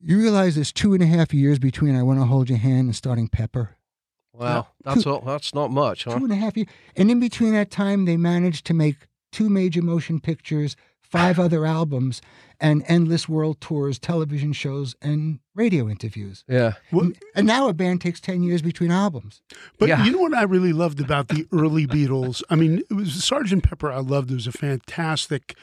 you 0.00 0.18
realize 0.18 0.54
there's 0.56 0.72
two 0.72 0.92
and 0.94 1.02
a 1.02 1.06
half 1.06 1.32
years 1.34 1.58
between 1.58 1.94
i 1.96 2.02
want 2.02 2.18
to 2.18 2.24
hold 2.26 2.48
your 2.48 2.58
hand 2.58 2.86
and 2.86 2.96
Sergeant 2.96 3.32
Pepper 3.32 3.76
Wow. 4.34 4.66
That's 4.84 5.06
all. 5.06 5.20
That's 5.22 5.54
not 5.54 5.70
much, 5.70 6.04
huh? 6.04 6.18
two 6.18 6.24
and 6.24 6.32
a 6.32 6.36
half 6.36 6.56
years 6.56 6.68
and 6.96 7.10
in 7.10 7.20
between 7.20 7.52
that 7.52 7.70
time 7.70 8.04
they 8.04 8.16
managed 8.16 8.66
to 8.66 8.74
make 8.74 8.96
two 9.32 9.48
major 9.48 9.80
motion 9.82 10.20
pictures 10.20 10.76
five 11.16 11.38
other 11.38 11.64
albums 11.66 12.20
and 12.60 12.82
endless 12.86 13.28
world 13.28 13.60
tours 13.60 13.98
television 13.98 14.52
shows 14.52 14.94
and 15.02 15.38
radio 15.54 15.88
interviews 15.88 16.44
Yeah. 16.48 16.74
Well, 16.92 17.12
and 17.34 17.46
now 17.46 17.68
a 17.68 17.72
band 17.74 18.00
takes 18.00 18.20
10 18.20 18.42
years 18.42 18.62
between 18.62 18.90
albums 18.90 19.40
But 19.78 19.88
Yeah. 19.88 20.04
you 20.04 20.12
know 20.12 20.18
what 20.20 20.34
I 20.34 20.42
really 20.42 20.72
loved 20.72 21.00
about 21.00 21.28
the 21.28 21.46
early 21.52 21.86
Beatles? 21.86 22.42
I 22.50 22.54
mean, 22.54 22.82
it 22.90 22.94
was 22.94 23.22
Sergeant 23.24 23.62
Pepper. 23.62 23.90
I 23.90 23.98
loved. 24.00 24.30
It 24.30 24.34
was 24.34 24.46
a 24.46 24.52
fantastic 24.52 25.56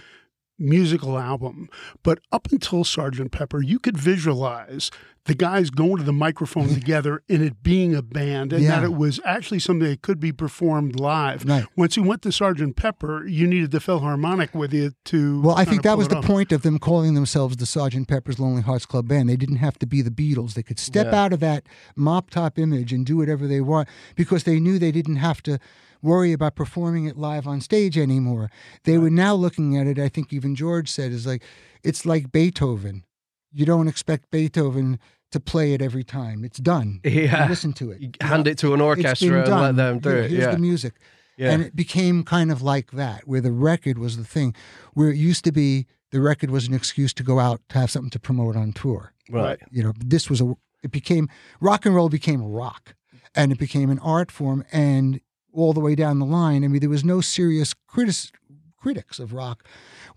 musical 0.64 1.20
album. 1.20 1.70
But 2.04 2.20
up 2.32 2.48
until 2.52 2.84
Sergeant 2.84 3.32
Pepper, 3.32 3.62
you 3.62 3.80
could 3.80 3.98
visualize 3.98 4.90
the 5.26 5.34
guys 5.34 5.70
going 5.70 5.98
to 5.98 6.04
the 6.04 6.12
microphone 6.12 6.68
together 6.74 7.24
and 7.30 7.42
it 7.42 7.64
being 7.64 7.96
a 7.96 8.02
band, 8.02 8.52
and 8.52 8.66
that 8.66 8.84
it 8.84 8.94
was 8.94 9.20
actually 9.26 9.60
something 9.60 9.88
that 9.88 10.02
could 10.02 10.20
be 10.20 10.32
performed 10.34 11.00
live. 11.00 11.46
Right. 11.46 11.66
Once 11.78 11.96
you 11.96 12.04
went 12.04 12.22
to 12.24 12.32
Sergeant 12.32 12.76
Pepper, 12.76 13.26
you 13.26 13.48
needed 13.48 13.72
the 13.72 13.80
Philharmonic 13.80 14.54
with 14.54 14.74
you 14.74 14.92
to. 15.06 15.42
Well, 15.42 15.56
I 15.56 15.64
think 15.66 15.84
that 15.84 15.98
was 15.98 16.08
the 16.10 16.18
off. 16.18 16.26
point 16.26 16.52
of 16.52 16.62
them 16.64 16.78
calling 16.80 17.14
themselves 17.14 17.56
the 17.58 17.66
Sgt. 17.66 18.08
Pepper's 18.08 18.40
Lonely 18.40 18.62
Hearts 18.64 18.86
Club 18.86 19.08
Band. 19.08 19.30
They 19.30 19.38
didn't 19.38 19.58
have 19.58 19.80
to 19.80 19.86
be 19.86 20.02
the 20.02 20.12
Beatles. 20.12 20.56
They 20.56 20.64
could 20.64 20.80
step 20.80 21.08
Yeah. 21.12 21.24
out 21.24 21.34
of 21.34 21.40
that 21.40 21.64
mop 21.96 22.30
top 22.30 22.60
image 22.60 22.92
and 22.92 23.06
do 23.06 23.16
whatever 23.18 23.48
they 23.48 23.62
want 23.62 23.88
because 24.16 24.44
they 24.44 24.60
knew 24.60 24.78
they 24.78 24.92
didn't 24.92 25.18
have 25.18 25.42
to 25.44 25.58
worry 26.04 26.34
about 26.34 26.56
performing 26.56 27.06
it 27.06 27.18
live 27.18 27.48
on 27.48 27.62
stage 27.62 27.98
anymore. 27.98 28.52
They 28.84 28.98
were 29.00 29.10
now 29.10 29.34
looking 29.34 29.76
at 29.78 29.88
it, 29.88 29.98
I 29.98 30.10
think 30.10 30.32
even 30.32 30.54
George 30.56 30.90
said, 30.90 31.12
is 31.12 31.26
like 31.26 31.42
it's 31.84 32.06
like 32.06 32.32
Beethoven. 32.32 33.04
You 33.52 33.66
don't 33.66 33.88
expect 33.88 34.30
Beethoven 34.32 35.00
to 35.32 35.40
play 35.40 35.74
it 35.74 35.82
every 35.82 36.04
time. 36.04 36.44
It's 36.46 36.60
done. 36.60 37.00
You 37.06 37.30
listen 37.50 37.74
to 37.74 37.90
it. 37.92 38.02
You 38.02 38.12
hand 38.22 38.48
it 38.48 38.58
to 38.60 38.74
an 38.76 38.82
orchestra 38.82 39.42
and 39.44 39.50
let 39.62 39.76
them 39.76 40.00
do 40.00 40.10
Here- 40.10 40.18
it. 40.20 40.30
Here's 40.32 40.44
Yeah. 40.44 40.52
the 40.52 40.60
music. 40.60 40.94
Yeah. 41.38 41.52
And 41.52 41.64
it 41.64 41.76
became 41.76 42.24
kind 42.24 42.52
of 42.52 42.62
like 42.62 42.92
that, 42.92 43.28
where 43.28 43.42
the 43.42 43.52
record 43.52 43.98
was 43.98 44.18
the 44.18 44.24
thing, 44.24 44.54
where 44.94 45.10
it 45.10 45.16
used 45.18 45.44
to 45.46 45.52
be 45.52 45.88
the 46.12 46.22
record 46.22 46.52
was 46.52 46.68
an 46.68 46.76
excuse 46.76 47.12
to 47.16 47.24
go 47.24 47.40
out 47.40 47.60
to 47.70 47.80
have 47.80 47.90
something 47.90 48.12
to 48.12 48.20
promote 48.20 48.56
on 48.56 48.72
tour. 48.72 49.14
right. 49.32 49.60
You 49.72 49.82
know, 49.84 49.94
this 49.98 50.30
was 50.30 50.42
a, 50.42 50.54
it 50.84 50.92
became, 50.92 51.28
rock 51.60 51.88
and 51.88 51.96
roll 51.96 52.08
became 52.10 52.44
rock 52.44 52.94
and 53.34 53.52
it 53.52 53.58
became 53.58 53.90
an 53.90 53.98
art 54.00 54.30
form. 54.30 54.64
And 54.72 55.22
all 55.54 55.72
the 55.74 55.80
way 55.80 55.96
down 55.96 56.20
the 56.20 56.26
line, 56.26 56.64
I 56.64 56.68
mean, 56.68 56.82
there 56.82 56.90
was 56.90 57.04
no 57.04 57.22
serious 57.22 57.74
critis, 57.90 58.32
critics 58.78 59.20
of 59.20 59.34
rock. 59.34 59.64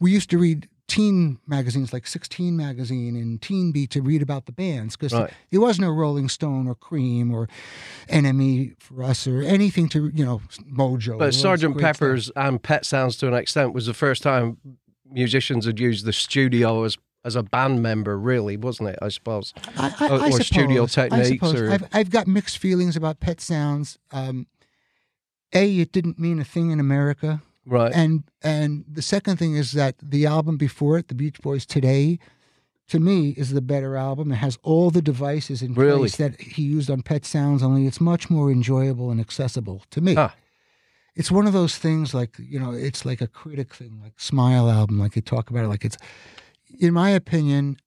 We 0.01 0.11
used 0.11 0.31
to 0.31 0.38
read 0.38 0.68
teen 0.88 1.38
magazines 1.49 1.92
like 1.92 2.07
16 2.07 2.57
magazine 2.57 3.16
and 3.16 3.42
teen 3.42 3.72
beat 3.72 3.90
to 3.90 4.01
read 4.01 4.22
about 4.22 4.46
the 4.46 4.53
bands 4.53 4.96
because 4.96 5.12
Right. 5.12 5.33
there 5.51 5.61
was 5.61 5.81
no 5.81 5.90
rolling 5.90 6.29
stone 6.29 6.68
or 6.68 6.77
Creem 6.77 7.33
or 7.33 7.49
NME 8.09 8.75
for 8.79 9.03
us 9.03 9.27
or 9.27 9.42
anything 9.42 9.88
to 9.90 10.11
you 10.14 10.25
know 10.25 10.40
mojo 10.72 11.18
But 11.18 11.35
Sergeant 11.35 11.75
stuff. 11.75 11.83
Pepper's 11.83 12.31
and 12.37 12.62
Pet 12.62 12.85
Sounds 12.87 13.16
to 13.16 13.27
an 13.29 13.35
extent 13.35 13.72
was 13.75 13.87
the 13.87 13.94
first 13.94 14.22
time 14.22 14.59
musicians 15.11 15.66
had 15.66 15.81
used 15.81 16.05
the 16.05 16.12
studio 16.12 16.85
as 16.85 16.96
as 17.25 17.35
a 17.35 17.42
band 17.42 17.83
member, 17.83 18.16
really, 18.16 18.57
wasn't 18.57 18.88
it? 18.88 18.99
I 19.03 19.09
suppose. 19.09 19.53
I, 19.77 19.92
I, 19.99 20.09
or- 20.09 20.20
I 20.20 20.29
or 20.29 20.40
studio 20.40 20.87
suppose- 20.87 21.11
I 21.12 21.18
techniques 21.25 21.49
suppose. 21.49 21.61
or- 21.61 21.70
I've, 21.72 21.85
I've 21.92 22.11
got 22.11 22.29
mixed 22.29 22.59
feelings 22.59 22.94
about 22.94 23.18
Pet 23.18 23.40
Sounds. 23.40 23.99
Um, 24.12 24.46
a, 25.54 25.78
it 25.78 25.92
didn't 25.92 26.18
mean 26.18 26.38
a 26.40 26.44
thing 26.44 26.70
in 26.70 26.80
America, 26.80 27.42
Right. 27.64 27.92
and 27.94 28.24
and 28.42 28.85
the 28.90 29.02
second 29.02 29.38
thing 29.38 29.56
is 29.56 29.72
that 29.72 29.96
the 30.02 30.26
album 30.26 30.56
before 30.56 30.98
it, 30.98 31.09
the 31.09 31.14
Beach 31.14 31.40
Boys 31.40 31.66
Today, 31.66 32.18
to 32.88 33.00
me 33.00 33.30
is 33.30 33.50
the 33.52 33.61
better 33.61 33.96
album. 33.96 34.30
It 34.32 34.37
has 34.37 34.59
all 34.62 34.90
the 34.90 35.02
devices 35.02 35.62
in 35.62 35.74
Really? 35.74 35.98
place 35.98 36.16
that 36.16 36.40
he 36.40 36.62
used 36.62 36.90
on 36.90 37.02
Pet 37.02 37.24
Sounds, 37.24 37.62
only 37.62 37.87
it's 37.87 38.00
much 38.00 38.30
more 38.30 38.50
enjoyable 38.50 39.11
and 39.11 39.20
accessible 39.20 39.82
to 39.90 40.00
me. 40.00 40.16
It's 41.16 41.30
one 41.30 41.46
of 41.46 41.52
those 41.54 41.78
things 41.78 42.12
like 42.14 42.37
you 42.38 42.61
know, 42.61 42.72
it's 42.72 43.04
like 43.04 43.20
a 43.20 43.26
critic 43.26 43.74
thing, 43.74 44.00
like 44.02 44.20
Smile 44.20 44.70
album, 44.70 44.98
like 44.98 45.14
they 45.14 45.20
talk 45.22 45.50
about 45.50 45.64
it, 45.64 45.68
like 45.68 45.85
it's, 45.85 45.96
in 46.78 46.92
my 46.92 47.11
opinion, 47.11 47.78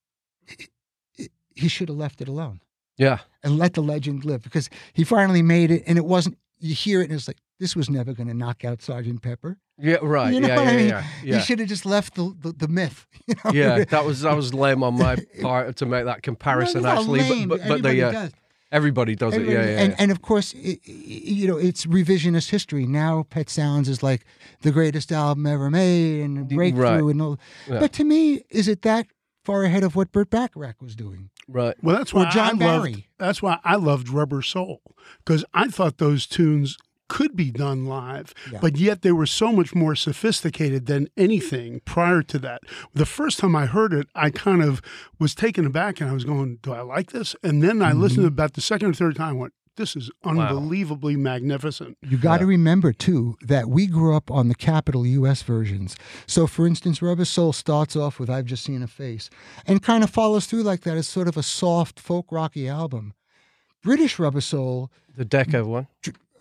it- 0.48 0.70
it- 1.18 1.32
he 1.56 1.68
should 1.68 1.90
have 1.90 1.98
left 1.98 2.22
it 2.22 2.28
alone 2.28 2.60
yeah. 2.98 3.20
and 3.44 3.58
let 3.58 3.74
the 3.76 3.84
legend 3.84 4.26
live 4.26 4.42
because 4.42 4.70
he 4.94 5.04
finally 5.04 5.42
made 5.44 5.70
it 5.72 5.84
and 5.88 5.98
it 5.98 6.06
wasn't 6.06 6.38
you 6.60 6.74
hear 6.74 7.02
it 7.02 7.06
and 7.06 7.14
it's 7.14 7.28
like 7.28 7.38
this 7.60 7.76
was 7.76 7.90
never 7.90 8.14
going 8.14 8.28
to 8.28 8.34
knock 8.34 8.64
out 8.66 8.82
sergeant 8.82 9.22
pepper 9.22 9.58
Yeah. 9.78 9.98
Right. 10.02 10.34
you 10.34 10.40
know 10.40 10.48
yeah. 10.48 10.56
what 10.58 10.66
yeah, 10.66 10.72
i 10.72 10.76
mean 10.78 10.88
yeah. 10.90 11.04
you 11.24 11.34
Yeah. 11.34 11.40
should 11.42 11.60
have 11.60 11.68
just 11.70 11.86
left 11.86 12.16
the, 12.16 12.34
the, 12.40 12.52
the 12.54 12.68
myth 12.68 13.06
you 13.28 13.36
know? 13.44 13.52
Yeah, 13.52 13.84
that 13.86 14.06
was 14.06 14.22
that 14.22 14.36
was 14.36 14.54
lame 14.54 14.84
on 14.84 14.98
my 14.98 15.18
part 15.42 15.76
to 15.78 15.86
make 15.86 16.06
that 16.06 16.22
comparison. 16.24 16.84
No, 16.84 16.94
no, 16.96 17.00
actually, 17.02 17.20
lame. 17.22 17.50
but 17.50 17.60
but, 17.60 17.82
but 17.82 17.90
Everybody 17.90 18.04
uh, 18.04 18.12
does. 18.12 18.32
everybody 18.72 19.16
does 19.16 19.34
it. 19.34 19.42
Yeah, 19.42 19.48
Everybody- 19.48 19.72
yeah, 19.72 19.80
and 19.80 19.90
yeah. 19.92 19.96
and 20.00 20.12
of 20.12 20.22
course 20.22 20.54
it, 20.54 20.80
it- 20.84 20.90
you 21.40 21.48
know 21.48 21.58
it's 21.58 21.86
revisionist 21.86 22.50
history 22.50 22.86
now 22.88 23.24
pet 23.30 23.50
sounds 23.50 23.90
is 23.90 24.02
like 24.04 24.26
the 24.62 24.72
greatest 24.72 25.12
album 25.12 25.46
ever 25.46 25.70
made 25.70 26.22
and 26.24 26.38
a 26.40 26.44
breakthrough 26.56 27.10
and 27.10 27.22
all 27.22 27.38
Yeah. 27.68 27.80
but 27.80 27.94
to 27.94 28.04
me 28.04 28.44
is 28.50 28.68
it 28.68 28.82
that 28.84 29.08
far 29.46 29.64
ahead 29.64 29.84
of 29.84 29.96
what 29.96 30.12
Burt 30.12 30.30
Bacharach 30.30 30.82
was 30.82 30.96
doing 30.96 31.30
right. 31.48 31.76
Well, 31.82 31.98
that's 31.98 32.14
Or 32.14 32.18
why 32.24 32.30
John 32.30 32.62
I 32.62 32.66
loved. 32.68 32.84
Barry. 32.86 33.08
That's 33.18 33.42
why 33.42 33.58
I 33.64 33.76
loved 33.76 34.10
Rubber 34.10 34.42
Soul 34.44 34.82
because 35.26 35.44
I 35.54 35.68
thought 35.70 35.98
those 35.98 36.28
tunes 36.28 36.78
could 37.10 37.36
be 37.36 37.52
done 37.52 37.86
live, 37.86 38.34
Yeah. 38.50 38.60
but 38.62 38.78
yet 38.78 39.02
they 39.02 39.12
were 39.12 39.26
so 39.26 39.52
much 39.52 39.76
more 39.76 39.96
sophisticated 39.96 40.86
than 40.86 41.10
anything 41.18 41.82
prior 41.84 42.22
to 42.24 42.40
that. 42.40 42.62
The 42.94 43.06
first 43.06 43.40
time 43.40 43.56
I 43.56 43.66
heard 43.66 43.92
it, 43.94 44.08
I 44.16 44.30
kind 44.30 44.64
of 44.64 44.82
was 45.20 45.36
taken 45.36 45.66
aback 45.66 46.00
and 46.00 46.10
I 46.10 46.14
was 46.14 46.24
going, 46.24 46.60
"Do 46.62 46.72
I 46.72 46.82
like 46.82 47.12
this?" 47.12 47.36
And 47.44 47.62
then 47.62 47.82
I 47.82 47.92
mm-hmm. 47.92 48.02
listened 48.02 48.22
to 48.22 48.28
it 48.28 48.38
about 48.40 48.54
the 48.54 48.62
second 48.62 48.92
or 48.92 48.94
third 48.94 49.18
time. 49.18 49.30
I 49.30 49.40
went, 49.40 49.54
"This 49.76 49.96
is 49.96 50.10
unbelievably 50.24 51.18
magnificent." 51.18 51.98
You 52.02 52.18
got 52.18 52.38
to 52.38 52.46
remember 52.46 52.94
too 52.94 53.36
that 53.42 53.68
we 53.68 53.88
grew 53.88 54.16
up 54.16 54.32
on 54.32 54.48
the 54.48 54.56
Capitol 54.56 55.06
U.S. 55.06 55.42
versions. 55.42 55.98
So, 56.28 56.48
for 56.48 56.66
instance, 56.66 57.02
Rubber 57.02 57.26
Soul 57.26 57.52
starts 57.54 57.96
off 57.96 58.20
with 58.20 58.30
"I've 58.30 58.46
Just 58.46 58.64
Seen 58.64 58.84
a 58.84 58.88
Face" 58.88 59.30
and 59.66 59.82
kind 59.82 60.04
of 60.04 60.10
follows 60.10 60.46
through 60.46 60.64
like 60.64 60.82
that 60.82 60.98
as 60.98 61.08
sort 61.08 61.28
of 61.28 61.36
a 61.36 61.44
soft 61.44 62.00
folk 62.00 62.32
rocky 62.32 62.70
album. 62.70 63.14
British 63.82 64.20
Rubber 64.20 64.42
Soul, 64.42 64.92
The 65.16 65.26
Deco 65.26 65.66
one, 65.66 65.88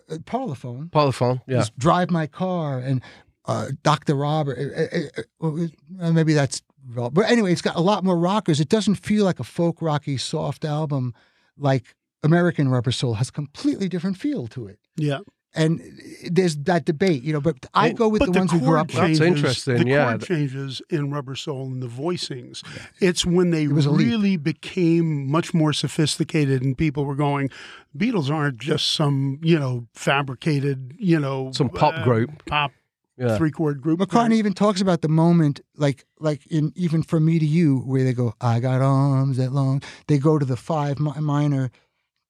uh, 0.09 0.15
Parlophone, 0.17 0.89
Polyphone. 0.91 1.41
Yeah. 1.47 1.59
is 1.59 1.71
"Drive 1.77 2.09
My 2.09 2.27
Car" 2.27 2.79
and 2.79 3.01
uh, 3.45 3.67
Doctor 3.83 4.15
Robert. 4.15 4.57
Uh, 4.57 4.97
uh, 4.97 5.47
uh, 5.47 5.67
uh, 6.01 6.11
maybe 6.11 6.33
that's 6.33 6.61
developed. 6.87 7.15
But 7.15 7.29
anyway, 7.29 7.51
it's 7.51 7.61
got 7.61 7.75
a 7.75 7.81
lot 7.81 8.03
more 8.03 8.17
rockers. 8.17 8.59
It 8.59 8.69
doesn't 8.69 8.95
feel 8.95 9.25
like 9.25 9.39
a 9.39 9.43
folk 9.43 9.81
rocky 9.81 10.17
soft 10.17 10.65
album 10.65 11.13
like 11.57 11.95
American 12.23 12.69
Rubber 12.69 12.91
Soul 12.91 13.15
has 13.15 13.29
a 13.29 13.31
completely 13.31 13.89
different 13.89 14.17
feel 14.17 14.47
to 14.47 14.67
it. 14.67 14.79
Yeah. 14.97 15.19
And 15.55 15.81
there's 16.29 16.55
that 16.57 16.85
debate, 16.85 17.23
you 17.23 17.33
know, 17.33 17.41
but 17.41 17.65
I 17.73 17.87
Well, 17.87 17.93
go 17.95 18.07
with 18.09 18.19
but 18.19 18.33
the 18.33 18.39
ones 18.39 18.51
who 18.51 18.59
grew 18.59 18.77
up 18.77 18.87
with. 18.87 18.97
That's 18.97 19.17
changes- 19.17 19.21
interesting, 19.21 19.77
The 19.83 19.89
yeah. 19.89 20.09
chord 20.11 20.21
changes 20.23 20.81
in 20.91 21.09
Rubber 21.11 21.35
Soul 21.35 21.65
and 21.65 21.81
the 21.81 21.87
voicings. 21.87 22.61
It's 22.99 23.25
when 23.25 23.49
they 23.49 23.67
was 23.67 23.87
a 23.87 23.91
leap. 23.91 24.07
really 24.07 24.37
became 24.37 25.29
much 25.29 25.51
more 25.53 25.73
sophisticated, 25.73 26.61
and 26.61 26.77
people 26.77 27.03
were 27.03 27.15
going, 27.15 27.49
"Beatles 27.97 28.29
aren't 28.29 28.59
just 28.59 28.91
some 28.91 29.39
you 29.41 29.57
know 29.57 29.87
fabricated 29.95 30.93
you 30.99 31.19
know 31.19 31.51
Some 31.53 31.69
pop 31.69 31.95
uh, 31.95 32.03
group." 32.03 32.45
pop 32.45 32.71
Yeah. 33.17 33.35
three 33.37 33.49
chord 33.51 33.81
group." 33.81 33.99
McCartney 33.99 34.33
even 34.35 34.53
talks 34.53 34.81
about 34.81 35.01
the 35.01 35.09
moment, 35.09 35.61
like 35.77 36.05
like 36.19 36.45
in 36.47 36.73
even 36.75 37.01
from 37.01 37.25
me 37.25 37.39
to 37.39 37.45
you, 37.45 37.79
where 37.79 38.03
they 38.03 38.13
go, 38.13 38.33
"I 38.39 38.59
got 38.59 38.81
arms 38.81 39.37
that 39.37 39.51
long." 39.51 39.81
They 40.07 40.19
go 40.19 40.37
to 40.37 40.45
the 40.45 40.57
five 40.57 40.99
mi- 40.99 41.19
minor, 41.19 41.71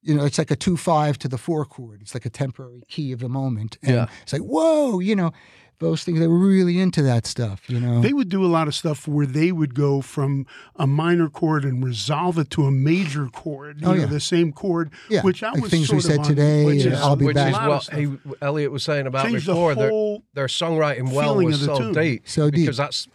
you 0.02 0.16
know, 0.16 0.26
it's 0.26 0.38
like 0.38 0.52
a 0.52 0.56
two 0.56 0.78
five 0.78 1.18
to 1.20 1.28
the 1.28 1.38
four 1.38 1.66
chord. 1.66 2.02
It's 2.02 2.14
like 2.14 2.26
a 2.26 2.30
temporary 2.30 2.84
key 2.88 3.12
of 3.12 3.20
the 3.20 3.30
moment, 3.30 3.78
and 3.84 3.96
Yeah. 3.96 4.08
it's 4.24 4.34
like 4.34 4.42
whoa, 4.42 5.00
you 5.00 5.16
know, 5.16 5.32
those 5.80 6.04
things. 6.04 6.20
They 6.20 6.28
were 6.28 6.38
really 6.38 6.80
into 6.80 7.02
that 7.04 7.26
stuff, 7.26 7.70
you 7.70 7.80
know. 7.80 8.02
They 8.02 8.12
would 8.14 8.28
do 8.30 8.44
a 8.46 8.48
lot 8.48 8.68
of 8.68 8.76
stuff 8.76 9.08
where 9.08 9.26
they 9.26 9.52
would 9.54 9.74
go 9.76 10.02
from 10.02 10.46
a 10.76 10.86
minor 10.86 11.30
chord 11.30 11.64
and 11.64 11.84
resolve 11.84 12.38
it 12.38 12.50
to 12.52 12.66
a 12.66 12.72
major 12.72 13.28
chord. 13.28 13.78
Oh, 13.84 13.88
you 13.88 13.88
Oh, 13.88 13.94
know, 13.96 14.00
yeah. 14.02 14.06
the 14.08 14.20
same 14.20 14.52
chord, 14.52 14.92
Yeah, 15.10 15.22
which 15.22 15.42
I 15.42 15.52
like 15.52 15.62
was 15.64 15.72
things 15.72 15.90
we 15.92 16.02
sort 16.02 16.04
said 16.04 16.20
on- 16.20 16.26
today, 16.26 16.66
which 16.66 16.86
uh, 16.86 16.90
is- 16.90 17.00
I'll 17.00 17.16
be 17.16 17.26
which 17.26 17.36
back. 17.36 17.52
is 17.52 17.58
a 17.58 17.60
lot 17.62 17.70
what 17.70 17.94
he, 18.00 18.18
Elliot 18.42 18.72
was 18.74 18.84
saying 18.84 19.08
about 19.08 19.26
Changed 19.28 19.46
before. 19.46 19.74
the 19.74 19.82
their, 19.82 19.90
whole 19.90 20.24
their 20.34 20.48
songwriting 20.48 21.14
well 21.14 21.34
feeling 21.36 21.46
was 21.48 21.62
of 21.62 21.68
the 21.68 21.76
so 21.76 21.82
tune. 21.82 21.94
deep, 21.94 22.22
So 22.28 22.50
deep. 22.50 22.62
because 22.62 22.78
that's 22.78 23.08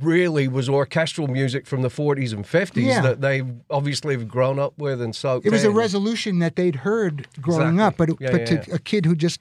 really 0.00 0.46
was 0.48 0.68
orchestral 0.68 1.26
music 1.26 1.66
from 1.66 1.82
the 1.82 1.88
40s 1.88 2.32
and 2.32 2.44
50s 2.44 2.84
Yeah. 2.84 3.00
that 3.02 3.20
they 3.20 3.42
obviously 3.70 4.14
have 4.14 4.28
grown 4.28 4.58
up 4.58 4.78
with 4.78 5.02
and 5.02 5.14
so 5.16 5.40
it 5.44 5.50
was 5.50 5.64
a 5.64 5.70
resolution 5.70 6.38
that 6.38 6.56
they'd 6.56 6.76
heard 6.76 7.26
growing 7.40 7.74
Exactly. 7.80 7.82
up, 7.82 7.96
but 7.96 8.08
Yeah, 8.20 8.30
but 8.32 8.40
yeah, 8.50 8.60
to 8.60 8.74
a 8.74 8.78
kid 8.78 9.04
who 9.06 9.16
just 9.16 9.40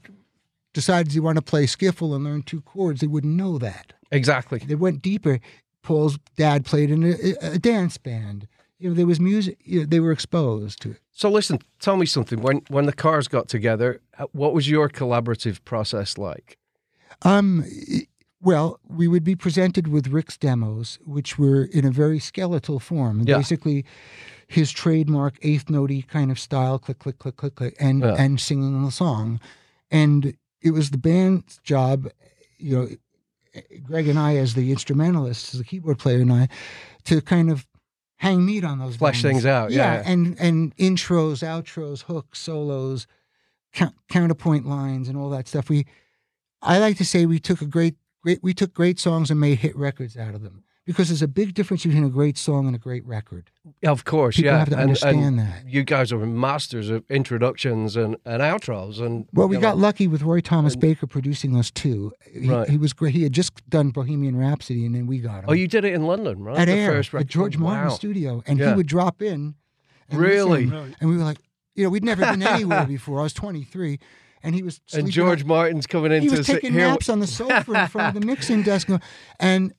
decides 0.73 1.13
he 1.13 1.19
want 1.19 1.35
to 1.38 1.41
play 1.43 1.65
skiffle 1.65 2.15
and 2.15 2.23
learn 2.23 2.41
two 2.43 2.62
chords, 2.62 3.01
they 3.01 3.07
wouldn't 3.07 3.35
know 3.35 3.57
that. 3.59 3.93
exactly 4.12 4.59
They 4.59 4.75
went 4.75 5.01
deeper. 5.01 5.39
Paul's 5.83 6.17
dad 6.35 6.65
played 6.65 6.91
in 6.91 7.03
a, 7.03 7.15
a 7.53 7.59
dance 7.59 7.97
band. 7.97 8.47
You 8.79 8.89
know, 8.89 8.95
there 8.95 9.07
was 9.07 9.19
music. 9.19 9.57
You 9.63 9.81
know, 9.81 9.85
they 9.85 9.99
were 9.99 10.12
exposed 10.12 10.81
to 10.81 10.91
it. 10.91 10.97
so 11.12 11.29
listen 11.29 11.59
tell 11.79 11.95
me 11.97 12.05
something 12.05 12.41
when 12.41 12.62
when 12.69 12.85
the 12.85 12.93
cars 12.93 13.27
got 13.27 13.47
together 13.47 14.01
uh, 14.17 14.25
what 14.31 14.53
was 14.53 14.69
your 14.69 14.89
collaborative 14.89 15.63
process 15.63 16.17
like 16.17 16.57
Um, 17.23 17.65
well, 18.41 18.80
we 18.88 19.08
would 19.08 19.23
be 19.23 19.36
presented 19.36 19.88
with 19.88 20.08
Rick's 20.08 20.38
demos, 20.38 20.97
which 21.06 21.38
were 21.38 21.63
in 21.63 21.86
a 21.86 21.91
very 21.91 22.19
skeletal 22.19 22.80
form. 22.80 23.21
Yeah. 23.25 23.38
Basically, 23.38 23.86
his 24.47 24.71
trademark 24.71 25.36
eighth 25.41 25.65
notey 25.65 26.08
kind 26.08 26.32
of 26.32 26.39
style, 26.39 26.80
click, 26.80 26.99
click, 26.99 27.19
click, 27.19 27.36
click, 27.36 27.56
click, 27.56 27.75
and 27.80 28.02
Yeah. 28.02 28.15
and 28.17 28.39
singing 28.39 28.84
the 28.84 28.91
song. 28.91 29.39
And 29.91 30.36
it 30.62 30.71
was 30.71 30.91
the 30.91 30.97
band's 30.97 31.60
job, 31.63 32.10
you 32.58 32.75
know, 32.75 32.88
Greg 33.84 34.08
and 34.08 34.19
I, 34.19 34.36
as 34.38 34.54
the 34.54 34.71
instrumentalists, 34.71 35.54
as 35.54 35.60
the 35.60 35.65
keyboard 35.65 35.97
player 35.99 36.21
and 36.21 36.32
I, 36.32 36.47
to 37.06 37.21
kind 37.21 37.49
of 37.52 37.65
hang 38.17 38.45
meat 38.45 38.63
on 38.63 38.80
those 38.80 38.95
Flesh 38.97 39.21
things 39.21 39.45
out, 39.45 39.71
yeah, 39.71 39.95
yeah. 39.95 40.04
and 40.06 40.39
and 40.39 40.75
intros, 40.78 41.41
outros, 41.43 42.04
hooks, 42.04 42.39
solos, 42.39 43.08
count, 43.73 43.95
counterpoint 44.10 44.65
lines, 44.65 45.10
and 45.10 45.17
all 45.17 45.30
that 45.30 45.47
stuff. 45.47 45.69
We, 45.69 45.86
I 46.62 46.80
like 46.80 46.97
to 46.97 47.06
say, 47.06 47.25
we 47.25 47.39
took 47.39 47.62
a 47.62 47.65
great, 47.65 47.95
great, 48.21 48.39
we 48.43 48.53
took 48.53 48.73
great 48.73 48.99
songs 48.99 49.29
and 49.32 49.39
made 49.39 49.60
hit 49.60 49.75
records 49.75 50.17
out 50.17 50.36
of 50.36 50.41
them 50.41 50.63
because 50.86 51.10
there's 51.10 51.21
a 51.21 51.27
big 51.27 51.53
difference 51.53 51.84
between 51.86 52.03
a 52.03 52.10
great 52.10 52.36
song 52.38 52.65
and 52.65 52.75
a 52.75 52.79
great 52.79 53.05
record. 53.05 53.51
of 53.84 54.05
course 54.05 54.38
People 54.38 54.51
yeah 54.51 54.58
have 54.60 54.69
to 54.69 54.73
and, 54.73 54.82
understand 54.82 55.19
and 55.23 55.39
that. 55.39 55.67
you 55.67 55.84
guys 55.84 56.12
are 56.12 56.17
masters 56.25 56.89
of 56.89 57.03
introductions 57.10 57.95
and, 57.95 58.15
and 58.25 58.41
outros 58.41 58.99
and 58.99 59.27
Well, 59.34 59.47
we 59.47 59.58
got 59.58 59.77
know, 59.77 59.84
lucky 59.84 60.08
with 60.08 60.23
Roy 60.23 60.41
Thomas 60.41 60.73
and- 60.73 60.82
Baker 60.82 61.05
producing 61.08 61.55
us 61.55 61.69
too. 61.69 62.12
He, 62.32 62.49
Right. 62.49 62.67
he 62.69 62.77
was 62.77 62.93
great. 62.93 63.13
He 63.13 63.23
had 63.23 63.34
just 63.34 63.51
done 63.69 63.91
Bohemian 63.91 64.36
Rhapsody, 64.36 64.86
and 64.86 64.95
then 64.95 65.05
we 65.05 65.19
got 65.19 65.36
oh, 65.36 65.39
him. 65.39 65.45
oh 65.49 65.53
you 65.53 65.67
did 65.67 65.86
it 65.86 65.93
in 65.93 66.08
london 66.08 66.43
right 66.43 66.58
at 66.58 66.65
the 66.65 66.73
Air 66.73 66.91
first 66.91 67.13
at? 67.13 67.27
George 67.27 67.58
Martin's 67.58 67.91
wow. 67.91 67.95
studio, 67.95 68.43
and 68.47 68.58
Yeah. 68.58 68.69
he 68.69 68.75
would 68.75 68.88
drop 68.88 69.21
in. 69.21 69.55
and 70.10 70.19
Really? 70.19 70.65
listen, 70.65 70.69
Really? 70.71 70.95
And 71.01 71.10
we 71.12 71.17
were 71.17 71.23
like, 71.23 71.38
you 71.75 71.84
know, 71.84 71.91
we'd 71.91 72.03
never 72.03 72.23
been 72.25 72.41
anywhere 72.58 72.86
before. 72.88 73.19
I 73.19 73.23
was 73.23 73.34
23, 73.34 73.99
and 74.43 74.56
he 74.56 74.63
was 74.63 74.80
and 74.93 75.10
george 75.12 75.43
martin's 75.43 75.88
coming 75.88 76.12
in 76.12 76.21
he 76.23 76.30
was 76.30 76.47
taking 76.47 76.73
here 76.73 76.88
naps 76.88 77.10
on 77.10 77.19
the 77.19 77.28
sofa 77.28 77.71
in 77.73 77.88
front 77.88 78.15
of 78.15 78.21
the 78.21 78.25
mixing 78.32 78.63
desk, 78.63 78.89
and 79.39 79.73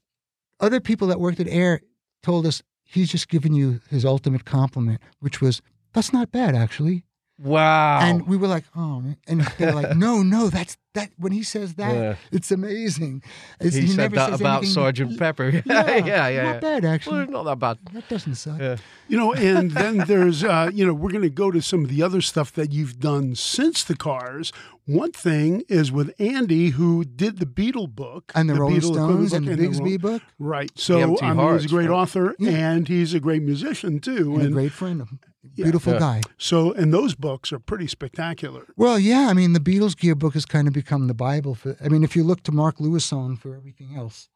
other 0.60 0.80
people 0.80 1.08
that 1.08 1.18
worked 1.18 1.40
at 1.40 1.48
Air 1.48 1.80
told 2.22 2.46
us 2.46 2.62
he's 2.84 3.10
just 3.10 3.28
giving 3.28 3.54
you 3.54 3.80
his 3.88 4.04
ultimate 4.04 4.44
compliment, 4.44 5.00
which 5.20 5.40
was 5.40 5.62
that's 5.92 6.12
not 6.12 6.30
bad 6.30 6.54
actually. 6.54 7.04
Wow 7.42 8.00
And 8.00 8.26
we 8.26 8.36
were 8.36 8.48
like, 8.48 8.64
oh, 8.76 9.00
man. 9.00 9.16
and 9.26 9.40
they 9.58 9.66
were 9.66 9.72
like, 9.82 9.96
no, 10.06 10.22
no, 10.22 10.48
that's 10.48 10.76
that. 10.94 11.10
When 11.16 11.32
he 11.32 11.42
says 11.42 11.74
that, 11.74 11.94
Yeah. 11.94 12.14
it's 12.32 12.50
amazing. 12.50 13.22
It's, 13.60 13.76
he, 13.76 13.86
said 13.86 13.96
never 13.96 14.16
that 14.16 14.30
says 14.30 14.40
about 14.40 14.64
sergeant 14.64 15.18
pepper 15.18 15.48
Yeah, 15.64 15.96
yeah 15.96 16.28
yeah 16.28 16.42
not 16.42 16.54
yeah. 16.54 16.60
bad 16.60 16.82
Well, 16.84 16.92
actually. 16.92 17.26
not 17.26 17.44
that 17.44 17.58
bad 17.58 17.78
That 17.92 18.08
doesn't 18.08 18.34
suck. 18.34 18.58
yeah 18.60 18.76
You 19.08 19.16
know, 19.16 19.32
and 19.50 19.70
then 19.70 19.98
there's, 19.98 20.42
uh, 20.44 20.70
you 20.72 20.84
know, 20.86 20.92
we're 20.92 21.10
going 21.12 21.22
to 21.22 21.30
go 21.30 21.50
to 21.50 21.62
some 21.62 21.84
of 21.84 21.90
the 21.90 22.02
other 22.02 22.20
stuff 22.20 22.52
that 22.54 22.72
you've 22.72 22.98
done 22.98 23.34
since 23.34 23.84
the 23.84 23.96
Cars. 23.96 24.52
One 24.86 25.12
thing 25.12 25.62
is 25.68 25.92
with 25.92 26.12
Andy, 26.18 26.70
who 26.70 27.04
did 27.04 27.38
the 27.38 27.46
Beatle 27.46 27.88
book 27.88 28.32
And 28.34 28.50
the, 28.50 28.54
Rolling 28.54 28.80
Beatle 28.80 28.94
Stones 28.94 29.32
and 29.32 29.46
the 29.46 29.54
book 29.56 29.64
Bigsby 29.76 30.02
Ro- 30.02 30.10
book, 30.12 30.22
Right. 30.40 30.70
So 30.74 30.98
Empty 30.98 31.24
I 31.24 31.32
mean, 31.34 31.52
he's 31.54 31.66
a 31.66 31.68
great 31.68 31.88
right? 31.88 31.94
author 32.00 32.34
Yeah. 32.40 32.50
and 32.72 32.88
he's 32.88 33.14
a 33.14 33.20
great 33.20 33.42
musician 33.42 34.00
too. 34.00 34.34
and 34.34 34.46
a 34.46 34.50
great 34.50 34.72
friend, 34.72 35.06
beautiful 35.54 35.94
Yeah. 35.94 35.98
guy. 35.98 36.20
so, 36.38 36.72
and 36.72 36.92
those 36.92 37.14
books 37.14 37.52
are 37.52 37.58
pretty 37.58 37.86
spectacular. 37.86 38.66
Well, 38.76 38.98
yeah, 38.98 39.28
I 39.28 39.32
mean, 39.34 39.52
the 39.52 39.60
Beatles 39.60 39.96
Gear 39.96 40.14
book 40.14 40.34
has 40.34 40.44
kind 40.46 40.66
of 40.68 40.74
become 40.74 41.06
the 41.06 41.14
Bible 41.14 41.54
for. 41.54 41.76
I 41.82 41.88
mean, 41.88 42.04
if 42.04 42.14
you 42.16 42.24
look 42.24 42.42
to 42.44 42.52
Mark 42.52 42.78
Lewisohn 42.78 43.38
for 43.38 43.54
everything 43.56 43.94
else, 43.96 44.28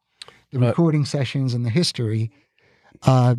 the 0.51 0.59
Right. 0.59 0.67
recording 0.69 1.05
sessions 1.05 1.53
and 1.53 1.65
the 1.65 1.69
history, 1.69 2.31
uh, 3.03 3.35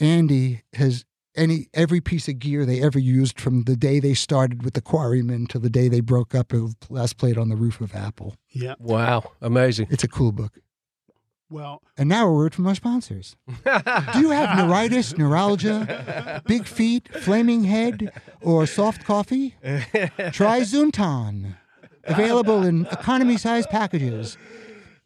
Andy 0.00 0.62
has 0.74 1.04
any 1.34 1.66
every 1.72 2.00
piece 2.00 2.28
of 2.28 2.38
gear 2.38 2.66
they 2.66 2.82
ever 2.82 2.98
used 2.98 3.40
from 3.40 3.62
the 3.64 3.74
day 3.76 3.98
they 4.00 4.12
started 4.14 4.62
with 4.64 4.74
the 4.74 4.82
Quarrymen 4.82 5.46
to 5.46 5.58
the 5.58 5.70
day 5.70 5.88
they 5.88 6.00
broke 6.00 6.34
up 6.34 6.52
and 6.52 6.74
last 6.90 7.16
played 7.16 7.38
on 7.38 7.48
the 7.48 7.56
roof 7.56 7.80
of 7.80 7.94
Apple. 7.94 8.36
Yeah. 8.50 8.74
wow 8.78 9.32
amazing 9.40 9.86
It's 9.90 10.04
a 10.04 10.08
cool 10.08 10.32
book. 10.32 10.58
Well, 11.52 11.82
And 11.98 12.08
now 12.08 12.28
a 12.28 12.32
word 12.32 12.54
from 12.54 12.66
our 12.66 12.74
sponsors. 12.74 13.36
Do 13.64 14.20
you 14.20 14.30
have 14.30 14.56
neuritis, 14.56 15.16
neuralgia, 15.18 16.42
big 16.46 16.66
feet, 16.66 17.08
flaming 17.08 17.64
head, 17.64 18.10
or 18.40 18.66
soft 18.66 19.04
coffee? 19.04 19.54
Try 20.32 20.60
Zunton. 20.62 21.56
Available 22.04 22.62
in 22.64 22.86
economy 22.86 23.36
size 23.36 23.66
packages. 23.66 24.36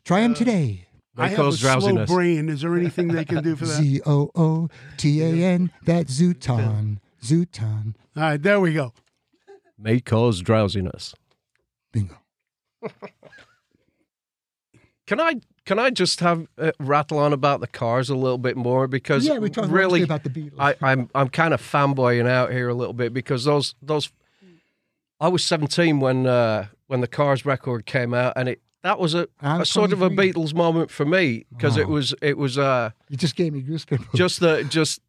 Try 0.04 0.20
them 0.20 0.34
today. 0.34 0.86
I 1.18 1.22
May 1.22 1.28
have 1.30 1.38
a 1.38 1.42
cause 1.42 1.58
slow 1.60 1.68
drowsiness. 1.80 2.10
brain. 2.10 2.48
Is 2.48 2.60
there 2.60 2.76
anything 2.76 3.08
they 3.08 3.24
can 3.24 3.42
do 3.42 3.56
for 3.56 3.66
that? 3.66 3.74
Z 3.82 4.00
O 4.06 4.30
O 4.34 4.68
T 4.98 5.22
A 5.22 5.28
N. 5.44 5.72
That's 5.84 6.12
Zuton. 6.20 6.98
Zuton. 7.22 7.94
All 8.16 8.22
right, 8.22 8.40
there 8.42 8.60
we 8.60 8.72
go. 8.72 8.92
may 9.78 10.00
cause 10.00 10.40
drowsiness 10.42 11.14
Bingo. 11.92 12.16
Can 15.06 15.20
I 15.20 15.34
can 15.66 15.78
I 15.78 15.90
just 15.90 16.20
have 16.20 16.46
uh, 16.56 16.70
rattle 16.80 17.18
on 17.18 17.32
about 17.34 17.60
the 17.60 17.66
cars 17.66 18.08
a 18.08 18.14
little 18.16 18.38
bit 18.38 18.56
more 18.56 18.86
because 18.88 19.26
Yeah, 19.26 19.38
we 19.38 19.50
talked 19.50 19.68
really 19.68 20.02
about 20.02 20.22
the 20.24 20.30
Beatles. 20.30 20.54
I, 20.58 20.74
I'm 20.80 21.10
I'm 21.14 21.28
kind 21.28 21.52
of 21.52 21.60
fanboying 21.60 22.26
out 22.26 22.50
here 22.52 22.68
a 22.70 22.74
little 22.74 22.94
bit 22.94 23.12
because 23.12 23.44
those 23.44 23.74
those 23.82 24.10
I 25.20 25.28
was 25.28 25.44
17 25.44 26.00
when 26.00 26.26
uh, 26.26 26.66
when 26.86 27.00
the 27.00 27.08
Cars 27.08 27.44
record 27.44 27.86
came 27.86 28.14
out 28.14 28.32
and 28.36 28.48
it 28.48 28.60
that 28.82 28.98
was 29.00 29.14
a, 29.14 29.26
a 29.42 29.64
sort 29.66 29.92
of 29.92 30.00
a 30.02 30.10
Beatles 30.10 30.54
moment 30.54 30.90
for 30.90 31.04
me 31.04 31.44
because 31.50 31.76
it 31.76 31.88
was 31.88 32.14
it 32.22 32.38
was 32.38 32.56
uh, 32.58 32.90
you 33.08 33.16
just 33.16 33.34
gave 33.36 33.52
me 33.52 33.62
goosebumps. 33.62 34.14
just 34.14 34.40
the 34.40 34.64
just 34.64 35.00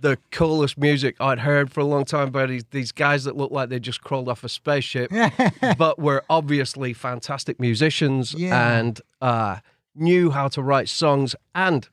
the 0.00 0.16
coolest 0.30 0.78
music 0.78 1.16
I'd 1.20 1.40
heard 1.40 1.72
for 1.72 1.80
a 1.80 1.84
long 1.84 2.04
time 2.04 2.30
by 2.30 2.46
these, 2.46 2.62
these 2.70 2.92
guys 2.92 3.24
that 3.24 3.36
looked 3.36 3.52
like 3.52 3.68
they 3.68 3.80
just 3.80 4.00
crawled 4.00 4.28
off 4.28 4.44
a 4.44 4.48
spaceship 4.48 5.10
but 5.76 5.98
were 5.98 6.22
obviously 6.30 6.92
fantastic 6.92 7.58
musicians 7.58 8.32
Yeah. 8.32 8.78
and 8.78 9.00
uh, 9.20 9.56
knew 9.98 10.30
how 10.30 10.48
to 10.48 10.62
write 10.62 10.88
songs 10.88 11.34
and 11.54 11.88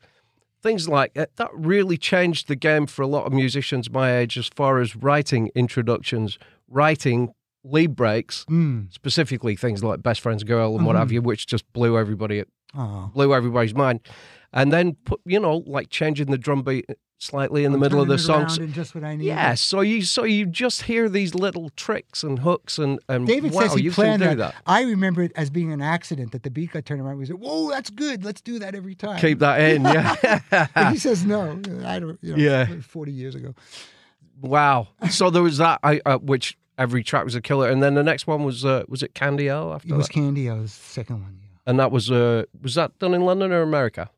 things 0.61 0.87
like 0.89 1.13
that. 1.13 1.35
That 1.35 1.49
really 1.53 1.97
changed 1.97 2.47
the 2.47 2.55
game 2.55 2.87
for 2.87 3.01
a 3.01 3.07
lot 3.07 3.25
of 3.25 3.33
musicians 3.33 3.89
my 3.91 4.15
age 4.17 4.37
as 4.37 4.47
far 4.47 4.79
as 4.79 4.95
writing 4.95 5.51
introductions, 5.55 6.39
writing 6.67 7.33
lead 7.63 7.95
breaks, 7.95 8.45
Mm. 8.49 8.91
specifically 8.93 9.55
things 9.55 9.83
like 9.83 10.03
Best 10.03 10.21
Friend's 10.21 10.43
Girl 10.43 10.75
and 10.75 10.85
what 10.85 10.93
Mm-hmm. 10.93 10.99
have 10.99 11.11
you, 11.11 11.21
which 11.21 11.47
just 11.47 11.71
blew 11.73 11.97
everybody 11.97 12.43
Oh. 12.77 13.09
blew 13.13 13.33
everybody's 13.33 13.73
mind. 13.75 14.01
And 14.53 14.71
then 14.71 14.95
put, 15.05 15.19
you 15.25 15.39
know, 15.39 15.63
like 15.65 15.89
changing 15.89 16.27
the 16.27 16.37
drum 16.37 16.61
beat 16.63 16.85
slightly 17.17 17.63
in 17.63 17.71
the 17.71 17.77
middle 17.77 18.01
of 18.01 18.07
the 18.07 18.17
Turning 18.17 18.23
it 18.23 18.27
songs. 18.49 18.57
around 18.59 18.65
and 18.65 18.73
just 18.75 18.93
what 18.95 19.03
I 19.03 19.15
need. 19.15 19.25
Yeah, 19.25 19.53
so 19.55 19.81
you 19.81 20.01
so 20.03 20.23
you 20.25 20.45
just 20.45 20.83
hear 20.83 21.07
these 21.09 21.33
little 21.33 21.69
tricks 21.77 22.23
and 22.23 22.39
hooks 22.39 22.77
and 22.77 22.99
and 23.09 23.25
David 23.25 23.53
wow, 23.53 23.61
says 23.61 23.73
he 23.75 23.83
you 23.83 23.91
planned 23.91 24.21
can 24.21 24.31
do 24.31 24.37
that. 24.37 24.53
that. 24.53 24.61
I 24.65 24.81
remember 24.83 25.23
it 25.23 25.31
as 25.35 25.49
being 25.49 25.71
an 25.71 25.81
accident 25.81 26.31
that 26.33 26.43
the 26.43 26.49
beat 26.51 26.71
got 26.71 26.85
turned 26.85 27.01
around. 27.01 27.17
We 27.17 27.25
said, 27.25 27.37
"Whoa, 27.39 27.69
that's 27.69 27.89
good. 27.89 28.23
Let's 28.25 28.41
do 28.41 28.59
that 28.59 28.75
every 28.75 28.95
time." 28.95 29.19
Keep 29.19 29.39
that 29.39 29.61
in, 29.61 29.83
yeah. 29.85 30.91
He 30.91 30.97
says 30.97 31.25
no. 31.25 31.51
I 31.85 31.99
don't. 31.99 32.19
You 32.21 32.35
know, 32.35 32.37
Yeah. 32.37 32.65
forty 32.81 33.11
years 33.11 33.35
ago. 33.35 33.53
wow. 34.41 34.87
So 35.09 35.29
there 35.29 35.43
was 35.43 35.57
that, 35.57 35.79
I 35.83 36.01
uh, 36.05 36.17
which 36.17 36.57
every 36.77 37.03
track 37.03 37.23
was 37.23 37.35
a 37.35 37.41
killer, 37.41 37.69
and 37.69 37.81
then 37.81 37.93
the 37.95 38.03
next 38.03 38.27
one 38.27 38.43
was 38.43 38.65
uh, 38.65 38.83
was 38.87 39.01
it 39.03 39.13
Candy 39.13 39.49
O 39.49 39.71
after 39.73 39.93
It 39.93 39.97
was 39.97 40.07
that? 40.07 40.13
Candy. 40.13 40.47
The 40.49 40.67
second 40.67 41.21
one. 41.23 41.37
Yeah. 41.41 41.71
and 41.71 41.79
that 41.79 41.91
was 41.91 42.11
uh 42.11 42.43
was 42.61 42.75
that 42.75 42.97
done 42.99 43.13
in 43.13 43.21
London 43.21 43.51
or 43.51 43.61
America? 43.61 44.09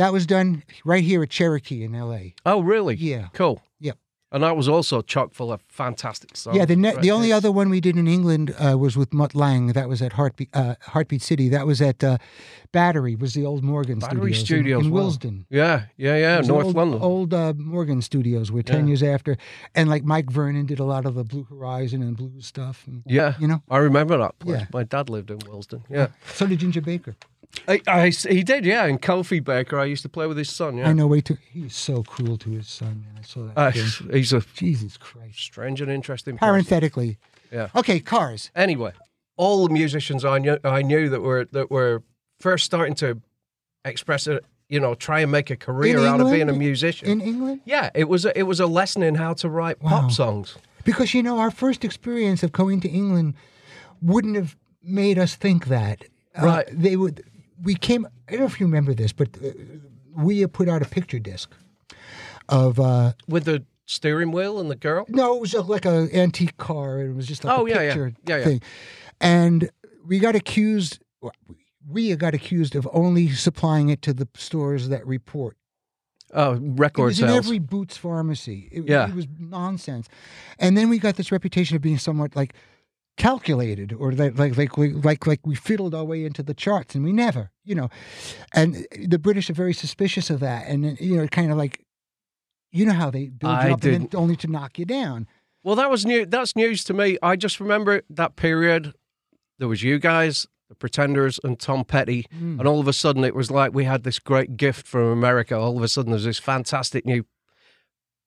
That 0.00 0.12
was 0.14 0.24
done 0.26 0.62
right 0.84 1.04
here 1.04 1.22
at 1.22 1.28
Cherokee 1.30 1.84
in 1.84 1.94
L.A. 1.94 2.34
Oh, 2.46 2.60
really? 2.62 2.94
Yeah. 2.96 3.28
Cool. 3.34 3.60
Yep. 3.80 3.98
And 4.32 4.42
that 4.44 4.56
was 4.56 4.68
also 4.68 5.02
chock 5.02 5.34
full 5.34 5.52
of 5.52 5.60
fantastic 5.68 6.36
songs. 6.36 6.56
yeah, 6.56 6.64
the 6.64 6.76
ne- 6.76 6.96
the 7.00 7.10
only 7.10 7.32
other 7.32 7.50
one 7.52 7.68
we 7.68 7.80
did 7.80 7.96
in 7.96 8.06
England 8.06 8.54
uh, 8.58 8.78
was 8.78 8.96
with 8.96 9.12
Mutt 9.12 9.34
Lange. 9.34 9.72
That 9.72 9.88
was 9.88 10.00
at 10.00 10.12
Heartbeat 10.12 10.48
uh, 10.54 10.76
Heartbeat 10.80 11.20
City. 11.20 11.48
That 11.48 11.66
was 11.66 11.82
at 11.82 12.02
uh, 12.04 12.16
Battery. 12.72 13.16
Was 13.16 13.34
the 13.34 13.44
old 13.44 13.62
Morgan 13.64 13.98
Battery 13.98 14.32
Studios, 14.32 14.38
in- 14.40 14.46
Studios, 14.46 14.84
in, 14.86 14.90
wow. 14.92 14.96
Willesden. 15.00 15.46
Yeah, 15.50 15.82
yeah, 15.96 16.16
yeah. 16.16 16.40
North 16.42 16.66
old, 16.66 16.76
London. 16.76 17.02
Old 17.02 17.34
uh, 17.34 17.54
Morgan 17.56 18.00
Studios 18.02 18.52
were 18.52 18.62
ten 18.62 18.82
Yeah. 18.82 18.90
years 18.90 19.02
after, 19.02 19.36
and 19.74 19.90
like 19.90 20.04
Mike 20.04 20.30
Vernon 20.30 20.64
did 20.64 20.78
a 20.78 20.84
lot 20.84 21.04
of 21.06 21.14
the 21.16 21.24
Blue 21.24 21.44
Horizon 21.44 22.00
and 22.00 22.16
blues 22.16 22.46
stuff. 22.46 22.84
And, 22.86 23.02
Yeah. 23.06 23.34
you 23.40 23.48
know. 23.48 23.62
I 23.68 23.78
remember 23.78 24.16
that 24.18 24.38
place. 24.38 24.60
Yeah. 24.60 24.66
My 24.72 24.84
dad 24.84 25.10
lived 25.10 25.30
in 25.32 25.40
Willesden. 25.46 25.82
Yeah. 25.90 26.06
So 26.34 26.46
did 26.46 26.60
Ginger 26.60 26.80
Baker. 26.82 27.16
I, 27.66 27.80
I, 27.86 28.08
he 28.10 28.42
did, 28.42 28.64
yeah. 28.64 28.84
And 28.86 29.02
Kofi 29.02 29.42
Baker, 29.42 29.78
I 29.78 29.84
used 29.84 30.02
to 30.02 30.08
play 30.08 30.26
with 30.26 30.36
his 30.38 30.48
son, 30.50 30.76
yeah. 30.78 30.88
I 30.88 30.92
know. 30.92 31.06
Wait. 31.06 31.28
He's 31.52 31.74
so 31.74 32.02
cruel 32.02 32.36
to 32.38 32.50
his 32.50 32.68
son. 32.68 33.04
Man, 33.06 33.14
I 33.18 33.22
saw 33.22 33.46
that. 33.46 33.58
Uh, 33.58 33.70
he's 34.12 34.32
a 34.32 34.40
Jesus 34.54 34.96
Christ. 34.96 35.38
strange 35.40 35.80
and 35.80 35.90
interesting 35.90 36.36
person. 36.36 36.48
Parenthetically. 36.48 37.18
Yeah. 37.52 37.68
Okay, 37.74 37.98
cars. 38.00 38.50
Anyway, 38.54 38.92
all 39.36 39.66
the 39.66 39.72
musicians 39.72 40.24
I 40.24 40.38
knew, 40.38 40.58
I 40.64 40.82
knew 40.82 41.08
that 41.08 41.20
were 41.22 41.46
that 41.52 41.70
were 41.70 42.02
first 42.38 42.64
starting 42.64 42.94
to 42.96 43.20
express 43.84 44.26
it, 44.28 44.44
you 44.68 44.78
know, 44.78 44.94
try 44.94 45.20
and 45.20 45.32
make 45.32 45.50
a 45.50 45.56
career 45.56 45.98
In 45.98 46.04
out 46.06 46.20
of 46.20 46.30
being 46.30 46.48
a 46.48 46.52
musician. 46.52 47.08
In 47.08 47.20
England? 47.20 47.60
yeah, 47.64 47.90
it 47.94 48.08
was 48.08 48.24
a, 48.24 48.38
it 48.38 48.44
was 48.44 48.60
a 48.60 48.66
lesson 48.66 49.02
in 49.02 49.16
how 49.16 49.34
to 49.34 49.48
write 49.48 49.82
Wow. 49.82 49.90
pop 50.02 50.10
songs. 50.12 50.56
Because, 50.84 51.12
you 51.14 51.22
know, 51.22 51.38
our 51.38 51.50
first 51.50 51.84
experience 51.84 52.42
of 52.44 52.52
going 52.52 52.80
to 52.82 52.88
England 52.88 53.34
wouldn't 54.00 54.36
have 54.36 54.56
made 54.82 55.18
us 55.18 55.34
think 55.34 55.66
that. 55.66 56.04
Uh, 56.40 56.46
Right. 56.46 56.66
They 56.70 56.96
would. 56.96 57.24
We 57.62 57.74
came. 57.74 58.06
I 58.28 58.32
don't 58.32 58.40
know 58.40 58.46
if 58.46 58.60
you 58.60 58.66
remember 58.66 58.94
this, 58.94 59.12
but 59.12 59.28
uh, 59.44 59.48
we 60.14 60.46
put 60.46 60.68
out 60.68 60.82
a 60.82 60.86
picture 60.86 61.18
disc 61.18 61.50
of. 62.48 62.78
Uh, 62.80 63.12
With 63.28 63.44
the 63.44 63.64
steering 63.86 64.30
wheel 64.32 64.58
and 64.60 64.70
the 64.70 64.76
girl. 64.76 65.04
no, 65.08 65.34
it 65.36 65.40
was 65.40 65.50
just 65.50 65.68
like 65.68 65.84
an 65.84 66.10
antique 66.14 66.56
car. 66.56 67.00
It 67.00 67.14
was 67.14 67.26
just 67.26 67.44
like 67.44 67.58
Oh, 67.58 67.66
a 67.66 67.70
yeah, 67.70 67.78
picture 67.78 68.12
Yeah, 68.26 68.36
yeah. 68.38 68.44
thing, 68.44 68.62
and 69.20 69.70
we 70.06 70.18
got 70.18 70.34
accused. 70.34 71.00
We 71.88 72.14
got 72.16 72.34
accused 72.34 72.76
of 72.76 72.88
only 72.92 73.28
supplying 73.30 73.88
it 73.88 74.00
to 74.02 74.12
the 74.12 74.28
stores 74.34 74.88
that 74.90 75.04
report. 75.06 75.56
Oh, 76.32 76.52
It 76.54 76.60
record 76.62 77.06
was 77.06 77.20
in 77.20 77.28
every 77.28 77.58
Boots 77.58 77.96
pharmacy. 77.96 78.68
It, 78.70 78.84
Yeah. 78.88 79.08
it 79.08 79.14
was 79.16 79.26
nonsense. 79.38 80.06
And 80.60 80.76
then 80.76 80.88
we 80.88 80.98
got 81.00 81.16
this 81.16 81.32
reputation 81.32 81.74
of 81.74 81.82
being 81.82 81.98
somewhat 81.98 82.36
like 82.36 82.54
calculated 83.20 83.92
or 83.92 84.12
like 84.12 84.38
like 84.38 84.56
like 84.56 84.76
we, 84.76 84.92
like 84.92 85.26
like 85.26 85.40
we 85.46 85.54
fiddled 85.54 85.94
our 85.94 86.04
way 86.04 86.24
into 86.24 86.42
the 86.42 86.54
charts 86.54 86.94
and 86.94 87.04
we 87.04 87.12
never, 87.12 87.50
you 87.64 87.74
know. 87.74 87.88
And 88.54 88.86
the 89.06 89.18
British 89.18 89.50
are 89.50 89.54
very 89.64 89.74
suspicious 89.74 90.30
of 90.30 90.40
that 90.40 90.66
and 90.66 90.98
you 91.00 91.16
know 91.16 91.26
kind 91.28 91.50
of 91.52 91.58
like 91.58 91.84
you 92.72 92.86
know 92.86 92.92
how 92.94 93.10
they 93.10 93.28
build 93.28 93.52
I 93.52 93.68
you 93.68 93.74
up 93.74 93.82
and 93.84 93.92
didn't- 93.92 94.10
then 94.12 94.20
only 94.20 94.36
to 94.36 94.48
knock 94.48 94.78
you 94.78 94.84
down. 94.84 95.26
Well, 95.62 95.76
that 95.76 95.90
was 95.90 96.06
new. 96.06 96.24
That's 96.24 96.56
news 96.56 96.82
to 96.84 96.94
me. 96.94 97.18
I 97.22 97.36
just 97.36 97.60
remember 97.60 98.02
that 98.08 98.34
period. 98.36 98.94
There 99.58 99.68
was 99.68 99.82
you 99.82 99.98
guys, 99.98 100.46
the 100.70 100.74
Pretenders, 100.74 101.38
and 101.44 101.60
Tom 101.60 101.84
Petty, 101.84 102.24
Mm. 102.34 102.58
and 102.60 102.66
all 102.66 102.80
of 102.80 102.88
a 102.88 102.94
sudden 102.94 103.24
it 103.24 103.34
was 103.34 103.50
like 103.50 103.74
we 103.74 103.84
had 103.84 104.02
this 104.04 104.18
great 104.18 104.56
gift 104.56 104.86
from 104.86 105.02
America. 105.12 105.54
All 105.58 105.76
of 105.76 105.82
a 105.82 105.88
sudden 105.88 106.12
there's 106.12 106.24
this 106.24 106.38
fantastic 106.38 107.04
new, 107.04 107.24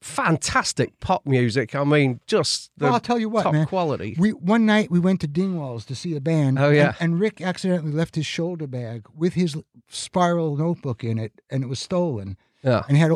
fantastic 0.04 1.00
pop 1.00 1.26
music. 1.26 1.74
I 1.74 1.84
mean, 1.84 2.20
just 2.28 2.72
the 2.78 2.86
Well, 2.86 2.94
I'll 2.96 3.00
tell 3.00 3.20
you 3.20 3.30
what, 3.30 3.44
top 3.44 3.54
man. 3.54 3.66
quality. 3.66 4.16
We 4.20 4.32
one 4.32 4.66
night 4.66 4.92
we 4.92 5.00
went 5.00 5.22
to 5.22 5.28
Dingwalls 5.28 5.86
to 5.86 5.96
see 5.96 6.16
a 6.16 6.22
band. 6.22 6.60
Oh, 6.60 6.70
yeah. 6.70 6.96
and, 7.00 7.13
and 7.13 7.20
Rick 7.20 7.42
accidentally 7.42 7.94
left 7.94 8.16
his 8.16 8.26
shoulder 8.26 8.68
bag 8.68 9.08
with 9.16 9.34
his 9.34 9.56
spiral 9.89 10.58
notebook 10.58 11.04
in 11.04 11.18
it, 11.18 11.42
and 11.50 11.63
it 11.63 11.68
was 11.68 11.80
stolen. 11.80 12.38
Yeah. 12.63 12.84
and 12.88 12.96
had 12.98 13.12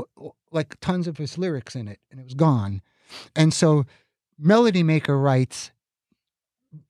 like 0.52 0.78
tons 0.82 1.08
of 1.08 1.18
his 1.18 1.38
lyrics 1.38 1.76
in 1.76 1.88
it, 1.88 2.00
and 2.12 2.20
it 2.20 2.24
was 2.24 2.34
gone. 2.34 2.82
And 3.34 3.54
so, 3.54 3.86
Melody 4.38 4.84
Maker 4.84 5.18
writes, 5.18 5.72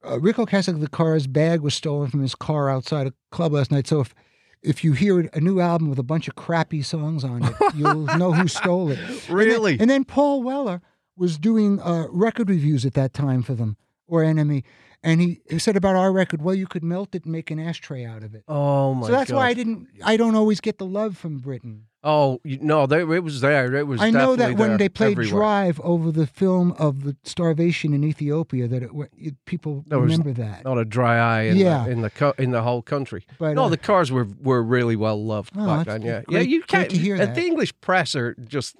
uh, 0.04 0.18
the 0.18 0.90
car's 0.92 1.28
bag 1.28 1.62
was 1.62 1.76
stolen 1.76 2.10
from 2.10 2.22
his 2.22 2.34
car 2.34 2.68
outside 2.70 3.06
a 3.08 3.14
club 3.32 3.54
last 3.54 3.72
night. 3.72 3.86
So 3.88 4.02
if 4.02 4.16
if 4.62 4.84
you 4.84 4.94
hear 4.94 5.30
a 5.34 5.40
new 5.40 5.60
album 5.60 5.90
with 5.90 6.00
a 6.00 6.04
bunch 6.04 6.28
of 6.28 6.36
crappy 6.36 6.82
songs 6.82 7.24
on 7.24 7.44
it, 7.44 7.54
you'll 7.76 8.06
know 8.18 8.34
who 8.34 8.48
stole 8.48 8.90
it. 8.92 9.00
And 9.00 9.08
then- 9.10 9.36
Really? 9.36 9.78
And 9.80 9.90
then, 9.90 10.04
Paul 10.04 10.44
Weller 10.44 10.82
was 11.16 11.38
doing 11.38 11.80
uh, 11.82 12.08
record 12.10 12.50
reviews 12.50 12.86
at 12.86 12.94
that 12.94 13.14
time 13.14 13.42
for 13.44 13.54
them 13.56 13.78
or 14.08 14.22
NME, 14.24 14.64
and 15.08 15.22
he, 15.22 15.42
he 15.50 15.58
said 15.60 15.76
about 15.78 15.96
our 15.96 16.12
record, 16.12 16.42
well, 16.42 16.54
you 16.56 16.68
could 16.68 16.84
melt 16.84 17.16
it 17.16 17.24
and 17.24 17.32
make 17.32 17.50
an 17.50 17.60
ashtray 17.60 18.04
out 18.06 18.24
of 18.24 18.36
it. 18.36 18.44
Oh 18.48 18.94
my 18.94 19.08
so 19.08 19.12
that's 19.14 19.32
god! 19.32 19.38
why 19.38 19.48
I 19.48 19.54
didn't. 19.54 19.88
I 20.04 20.18
don't 20.18 20.36
always 20.36 20.60
get 20.60 20.78
the 20.78 20.86
love 20.86 21.18
from 21.18 21.38
Britain. 21.40 21.84
Oh 22.04 22.40
you, 22.44 22.60
no, 22.62 22.86
they, 22.86 23.02
it 23.02 23.24
was 23.24 23.42
there. 23.42 23.74
It 23.74 23.88
was. 23.88 24.02
I 24.02 24.12
know 24.12 24.36
that 24.36 24.58
when 24.58 24.78
they 24.78 24.90
played 24.90 25.14
everywhere. 25.14 25.40
Drive 25.40 25.80
over 25.82 26.12
the 26.12 26.28
film 26.28 26.74
of 26.74 27.04
the 27.04 27.16
starvation 27.24 27.94
in 27.94 28.04
Ethiopia, 28.04 28.68
that 28.68 28.84
it, 28.84 28.92
it, 29.18 29.36
people 29.46 29.84
There 29.88 30.00
remember 30.00 30.32
that. 30.34 30.64
not 30.64 30.78
a 30.78 30.86
dry 30.86 31.18
eye 31.18 31.44
in 31.44 31.58
Yeah. 31.58 31.86
the 31.86 31.92
in 31.92 32.02
the 32.02 32.34
in 32.38 32.52
the 32.52 32.62
whole 32.62 32.82
country. 32.82 33.26
But, 33.40 33.54
no, 33.56 33.66
uh, 33.66 33.70
the 33.70 33.78
cars 33.78 34.12
were 34.12 34.28
were 34.42 34.62
really 34.62 34.96
well 34.96 35.24
loved 35.24 35.54
Oh, 35.58 35.66
back 35.66 35.88
then. 35.88 36.02
Yeah, 36.02 36.22
great- 36.22 36.34
yeah. 36.48 36.54
You 36.54 36.62
can't. 36.64 36.92
hear 36.92 37.18
that. 37.18 37.34
The 37.36 37.46
English 37.46 37.74
press 37.82 38.14
are 38.16 38.36
just 38.36 38.76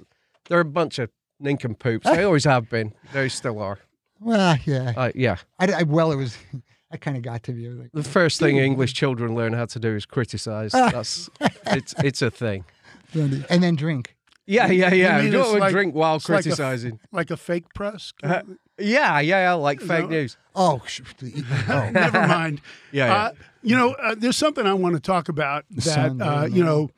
they're 0.48 0.60
a 0.60 0.66
bunch 0.66 1.00
of 1.00 1.10
nincompoops. 1.40 2.06
They 2.06 2.24
always 2.30 2.46
have 2.46 2.70
been. 2.70 2.94
They 3.14 3.30
still 3.30 3.60
are. 3.60 3.80
Well, 4.20 4.58
yeah. 4.66 4.94
Uh, 4.96 5.12
yeah. 5.16 5.38
I, 5.60 5.72
I 5.72 5.84
well, 5.84 6.12
it 6.12 6.16
was. 6.16 6.38
I 6.92 6.96
kind 6.96 7.18
of 7.18 7.24
got 7.24 7.44
to 7.44 7.52
be 7.52 7.68
like, 7.68 7.90
The 7.94 8.02
first 8.02 8.40
thing 8.40 8.56
English 8.58 8.94
children 8.94 9.36
learn 9.36 9.52
how 9.52 9.66
to 9.66 9.78
do 9.80 9.94
is 9.94 10.06
criticize. 10.06 10.72
That's 10.72 11.30
it's 11.66 11.94
it's 12.02 12.22
a 12.22 12.32
thing. 12.32 12.64
and 13.14 13.62
then 13.62 13.76
drink. 13.76 14.16
Yeah, 14.46 14.68
yeah, 14.68 14.94
yeah. 14.94 15.22
mean 15.22 15.32
Go 15.34 15.42
it's 15.42 15.50
and 15.52 15.60
like- 15.60 15.72
drink 15.74 15.94
while 15.94 16.16
it's 16.16 16.30
like 16.30 16.40
a- 16.40 16.44
criticizing. 16.44 17.00
like 17.12 17.30
a 17.30 17.36
fake 17.36 17.74
press. 17.74 18.14
Uh, 18.24 18.44
yeah, 18.80 19.20
yeah, 19.20 19.40
yeah, 19.42 19.54
like 19.54 19.80
fake 19.82 20.04
that- 20.04 20.10
news. 20.10 20.38
Oh, 20.56 20.82
sh- 20.88 21.02
oh. 21.70 21.90
Never 21.92 22.26
mind. 22.26 22.62
Yeah, 22.94 23.08
yeah. 23.08 23.14
Uh, 23.16 23.32
you 23.62 23.76
know, 23.76 23.92
uh, 23.92 24.16
there's 24.18 24.38
something 24.38 24.66
I 24.66 24.74
want 24.74 24.96
to 24.96 25.02
talk 25.02 25.28
about 25.28 25.66
that, 25.72 25.82
sun, 25.82 26.22
uh, 26.22 26.48
you 26.50 26.64
know, 26.64 26.90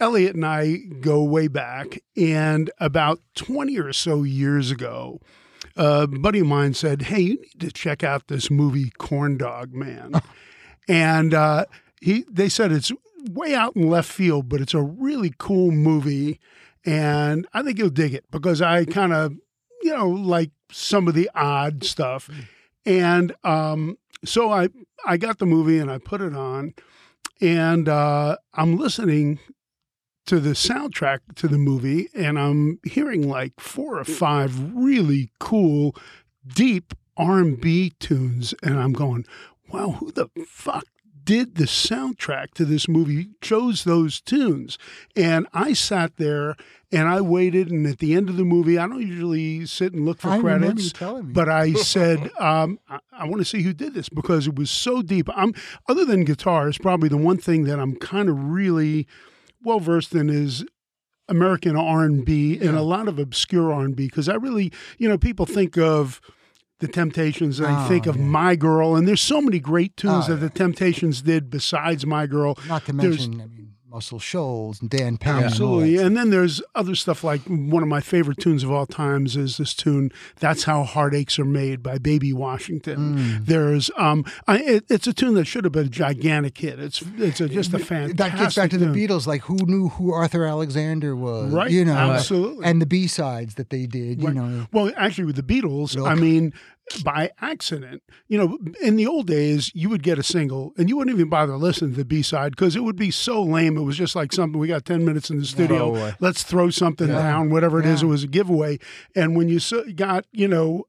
Elliot 0.00 0.34
and 0.36 0.46
I 0.46 0.76
go 1.00 1.22
way 1.22 1.48
back. 1.48 2.02
And 2.16 2.70
about 2.78 3.20
20 3.34 3.78
or 3.78 3.92
so 3.92 4.22
years 4.22 4.70
ago, 4.70 5.20
a 5.78 6.06
buddy 6.06 6.40
of 6.40 6.46
mine 6.46 6.74
said, 6.74 7.02
Hey, 7.02 7.20
you 7.20 7.34
need 7.36 7.60
to 7.60 7.70
check 7.70 8.04
out 8.04 8.28
this 8.28 8.50
movie, 8.50 8.90
Corn 8.98 9.38
Dog 9.38 9.72
Man. 9.72 10.12
and 10.88 11.32
uh, 11.32 11.64
he, 12.00 12.24
they 12.30 12.48
said 12.48 12.72
it's 12.72 12.92
way 13.30 13.54
out 13.54 13.76
in 13.76 13.88
left 13.88 14.10
field, 14.10 14.48
but 14.48 14.60
it's 14.60 14.74
a 14.74 14.82
really 14.82 15.32
cool 15.38 15.70
movie. 15.70 16.40
And 16.84 17.46
I 17.54 17.62
think 17.62 17.78
you'll 17.78 17.90
dig 17.90 18.14
it 18.14 18.24
because 18.30 18.60
I 18.60 18.84
kind 18.84 19.12
of, 19.12 19.32
you 19.82 19.96
know, 19.96 20.08
like 20.08 20.50
some 20.70 21.08
of 21.08 21.14
the 21.14 21.30
odd 21.34 21.84
stuff. 21.84 22.28
And 22.84 23.34
um, 23.44 23.98
so 24.24 24.50
I 24.50 24.68
I 25.06 25.16
got 25.16 25.38
the 25.38 25.46
movie 25.46 25.78
and 25.78 25.90
I 25.90 25.98
put 25.98 26.20
it 26.20 26.34
on, 26.34 26.74
and 27.40 27.88
uh, 27.88 28.36
I'm 28.54 28.76
listening 28.76 29.38
to 30.28 30.40
the 30.40 30.50
soundtrack 30.50 31.20
to 31.36 31.48
the 31.48 31.56
movie, 31.56 32.10
and 32.14 32.38
I'm 32.38 32.80
hearing 32.84 33.26
like 33.26 33.58
four 33.58 33.98
or 33.98 34.04
five 34.04 34.74
really 34.74 35.30
cool, 35.40 35.96
deep 36.46 36.92
R&B 37.16 37.94
tunes, 37.98 38.54
and 38.62 38.78
I'm 38.78 38.92
going, 38.92 39.24
"Wow, 39.72 39.92
who 39.92 40.12
the 40.12 40.28
fuck?" 40.46 40.84
Did 41.24 41.56
the 41.56 41.64
soundtrack 41.64 42.52
to 42.54 42.66
this 42.66 42.88
movie 42.88 43.28
chose 43.40 43.84
those 43.84 44.20
tunes, 44.20 44.78
and 45.16 45.46
I 45.54 45.72
sat 45.72 46.16
there 46.16 46.56
and 46.92 47.08
I 47.08 47.20
waited. 47.22 47.70
And 47.70 47.86
at 47.86 47.98
the 47.98 48.14
end 48.14 48.28
of 48.28 48.36
the 48.36 48.44
movie, 48.44 48.78
I 48.78 48.86
don't 48.86 49.00
usually 49.00 49.64
sit 49.66 49.92
and 49.94 50.04
look 50.04 50.20
for 50.20 50.30
I 50.30 50.40
credits, 50.40 50.84
you 50.84 50.90
telling 50.90 51.28
me. 51.28 51.32
but 51.32 51.48
I 51.48 51.72
said, 51.74 52.30
um, 52.38 52.78
I, 52.88 52.98
I 53.12 53.26
want 53.26 53.40
to 53.40 53.44
see 53.44 53.62
who 53.62 53.72
did 53.72 53.94
this 53.94 54.08
because 54.08 54.46
it 54.46 54.56
was 54.56 54.70
so 54.70 55.02
deep. 55.02 55.28
I'm 55.34 55.54
other 55.88 56.04
than 56.04 56.24
guitar, 56.24 56.68
it's 56.68 56.78
probably 56.78 57.08
the 57.08 57.16
one 57.16 57.38
thing 57.38 57.64
that 57.64 57.78
I'm 57.78 57.96
kind 57.96 58.28
of 58.28 58.50
really 58.50 59.06
well 59.62 59.80
versed 59.80 60.14
in 60.14 60.28
is 60.30 60.64
American 61.28 61.76
R 61.76 62.04
and 62.04 62.24
B 62.24 62.58
and 62.58 62.76
a 62.76 62.82
lot 62.82 63.08
of 63.08 63.18
obscure 63.18 63.72
R 63.72 63.84
and 63.84 63.94
B 63.94 64.06
because 64.06 64.28
I 64.28 64.34
really, 64.34 64.72
you 64.98 65.08
know, 65.08 65.18
people 65.18 65.46
think 65.46 65.76
of 65.76 66.20
the 66.80 66.88
Temptations 66.88 67.58
and 67.58 67.76
Oh, 67.76 67.88
think 67.88 68.06
of 68.06 68.16
yeah. 68.16 68.22
My 68.22 68.54
Girl, 68.56 68.94
and 68.94 69.06
there's 69.08 69.20
so 69.20 69.40
many 69.40 69.58
great 69.58 69.96
tunes 69.96 70.26
Oh, 70.28 70.36
that 70.36 70.36
the 70.36 70.48
Temptations 70.48 71.22
did 71.22 71.50
besides 71.50 72.06
My 72.06 72.26
Girl. 72.26 72.56
Not 72.68 72.84
to 72.86 72.92
mention, 72.92 73.40
I 73.40 73.46
Muscle 73.90 74.18
Shoals 74.18 74.80
and 74.80 74.90
Dan 74.90 75.18
and 75.20 75.22
Absolutely. 75.24 75.96
that. 75.96 76.06
And 76.06 76.16
then 76.16 76.30
there's 76.30 76.60
other 76.74 76.94
stuff 76.94 77.24
like 77.24 77.40
one 77.46 77.82
of 77.82 77.88
my 77.88 78.00
favorite 78.00 78.38
tunes 78.38 78.62
of 78.62 78.70
all 78.70 78.86
times 78.86 79.36
is 79.36 79.56
this 79.56 79.74
tune, 79.74 80.12
That's 80.40 80.64
How 80.64 80.82
Heartaches 80.84 81.38
Are 81.38 81.44
Made 81.44 81.82
by 81.82 81.98
Baby 81.98 82.32
Washington. 82.32 83.16
Mm. 83.18 83.46
There's, 83.46 83.90
um, 83.96 84.24
I, 84.46 84.58
it, 84.58 84.84
it's 84.90 85.06
a 85.06 85.12
tune 85.12 85.34
that 85.34 85.46
should 85.46 85.64
have 85.64 85.72
been 85.72 85.86
a 85.86 85.90
gigantic 85.90 86.58
hit. 86.58 86.78
It's 86.78 87.02
it's 87.16 87.40
a, 87.40 87.48
just 87.48 87.72
a 87.72 87.78
fantastic 87.78 88.16
That 88.18 88.36
gets 88.38 88.54
back 88.56 88.70
to 88.70 88.78
the. 88.78 88.86
Beatles. 88.86 89.26
Like, 89.26 89.42
who 89.42 89.56
knew 89.66 89.88
who 89.88 90.12
Arthur 90.12 90.44
Alexander 90.44 91.14
was? 91.14 91.52
Right. 91.52 91.70
You 91.70 91.84
know, 91.84 91.94
Absolutely. 91.94 92.64
and 92.64 92.82
the 92.82 92.86
B 92.86 93.06
sides 93.06 93.54
that 93.54 93.70
they 93.70 93.86
did. 93.86 94.22
You 94.22 94.30
know, 94.30 94.66
Well, 94.72 94.92
actually, 94.96 95.24
with 95.24 95.36
the 95.36 95.42
Beatles, 95.42 95.96
Look. 95.96 96.06
I 96.06 96.14
mean, 96.14 96.52
by 97.04 97.30
accident, 97.40 98.02
you 98.28 98.38
know, 98.38 98.58
in 98.82 98.96
the 98.96 99.06
old 99.06 99.26
days, 99.26 99.70
you 99.74 99.88
would 99.88 100.02
get 100.02 100.18
a 100.18 100.22
single 100.22 100.72
and 100.78 100.88
you 100.88 100.96
wouldn't 100.96 101.14
even 101.16 101.28
bother 101.28 101.56
listening 101.56 101.92
to 101.92 101.96
the 101.98 102.04
B 102.04 102.22
side 102.22 102.52
because 102.52 102.76
it 102.76 102.82
would 102.84 102.96
be 102.96 103.10
so 103.10 103.42
lame. 103.42 103.76
It 103.76 103.82
was 103.82 103.96
just 103.96 104.16
like 104.16 104.32
something 104.32 104.58
we 104.58 104.68
got 104.68 104.84
10 104.84 105.04
minutes 105.04 105.30
in 105.30 105.38
the 105.38 105.44
studio. 105.44 105.92
Throwaway. 105.92 106.14
Let's 106.20 106.42
throw 106.42 106.70
something 106.70 107.08
Yeah. 107.08 107.14
down, 107.22 107.50
whatever 107.50 107.80
it 107.80 107.86
is. 107.86 108.00
Yeah. 108.02 108.08
It 108.08 108.10
was 108.10 108.24
a 108.24 108.28
giveaway. 108.28 108.78
And 109.14 109.36
when 109.36 109.48
you 109.48 109.60
got, 109.94 110.24
you 110.32 110.48
know, 110.48 110.84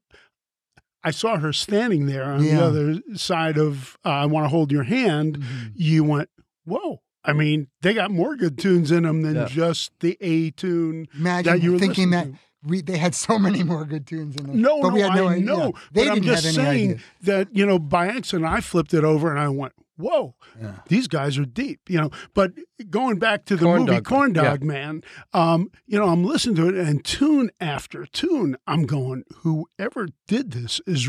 I 1.02 1.10
saw 1.12 1.38
her 1.38 1.52
standing 1.52 2.06
there 2.06 2.24
on 2.24 2.44
Yeah. 2.44 2.56
the 2.56 2.64
other 2.64 3.00
side 3.14 3.56
of 3.56 3.96
uh, 4.04 4.08
I 4.10 4.26
Want 4.26 4.44
to 4.44 4.48
Hold 4.48 4.70
Your 4.72 4.82
Hand, 4.84 5.38
Mm-hmm. 5.38 5.66
you 5.74 6.04
went, 6.04 6.28
whoa. 6.64 7.00
I 7.22 7.34
mean, 7.34 7.68
they 7.82 7.92
got 7.92 8.10
more 8.10 8.34
good 8.34 8.56
tunes 8.58 8.90
in 8.90 9.02
them 9.02 9.22
than 9.22 9.34
Yeah. 9.34 9.44
just 9.46 9.92
the 10.00 10.16
A 10.22 10.50
tune 10.52 11.06
imagine 11.14 11.52
that 11.52 11.62
you 11.62 11.72
were 11.72 11.78
thinking 11.78 12.10
that 12.10 12.24
to. 12.32 12.38
We, 12.64 12.82
they 12.82 12.98
had 12.98 13.14
so 13.14 13.38
many 13.38 13.62
more 13.62 13.84
good 13.84 14.06
tunes 14.06 14.36
in 14.36 14.46
them. 14.46 14.60
No, 14.60 14.80
but 14.82 14.88
no, 14.88 14.94
we 14.94 15.00
had 15.00 15.14
no 15.14 15.28
I 15.28 15.32
idea. 15.34 15.44
know. 15.46 15.72
They 15.92 16.04
but 16.04 16.08
I'm 16.08 16.14
didn't 16.20 16.26
just 16.26 16.44
have 16.44 16.56
any 16.58 16.64
saying 16.78 16.90
idea. 16.90 17.02
that 17.22 17.48
you 17.56 17.66
know 17.66 17.78
by 17.78 18.08
accident 18.08 18.46
I 18.50 18.60
flipped 18.60 18.94
it 18.94 19.04
over 19.04 19.30
and 19.30 19.38
I 19.40 19.48
went, 19.48 19.72
"Whoa, 19.96 20.34
Yeah. 20.60 20.76
these 20.88 21.08
guys 21.08 21.38
are 21.38 21.44
deep." 21.44 21.80
You 21.88 22.00
know. 22.02 22.10
But 22.34 22.52
going 22.90 23.18
back 23.18 23.44
to 23.46 23.56
the 23.56 23.64
Corn 23.64 23.80
movie 23.80 23.92
Dog, 23.92 24.04
Corn 24.04 24.34
yeah. 24.34 24.42
Dog 24.42 24.62
Man, 24.62 25.02
um, 25.32 25.70
you 25.86 25.98
know, 25.98 26.06
I'm 26.08 26.24
listening 26.24 26.56
to 26.56 26.68
it 26.68 26.74
and 26.74 27.04
tune 27.04 27.50
after 27.60 28.04
tune, 28.06 28.56
I'm 28.66 28.84
going, 28.84 29.24
"Whoever 29.38 30.08
did 30.28 30.52
this 30.52 30.80
is 30.86 31.08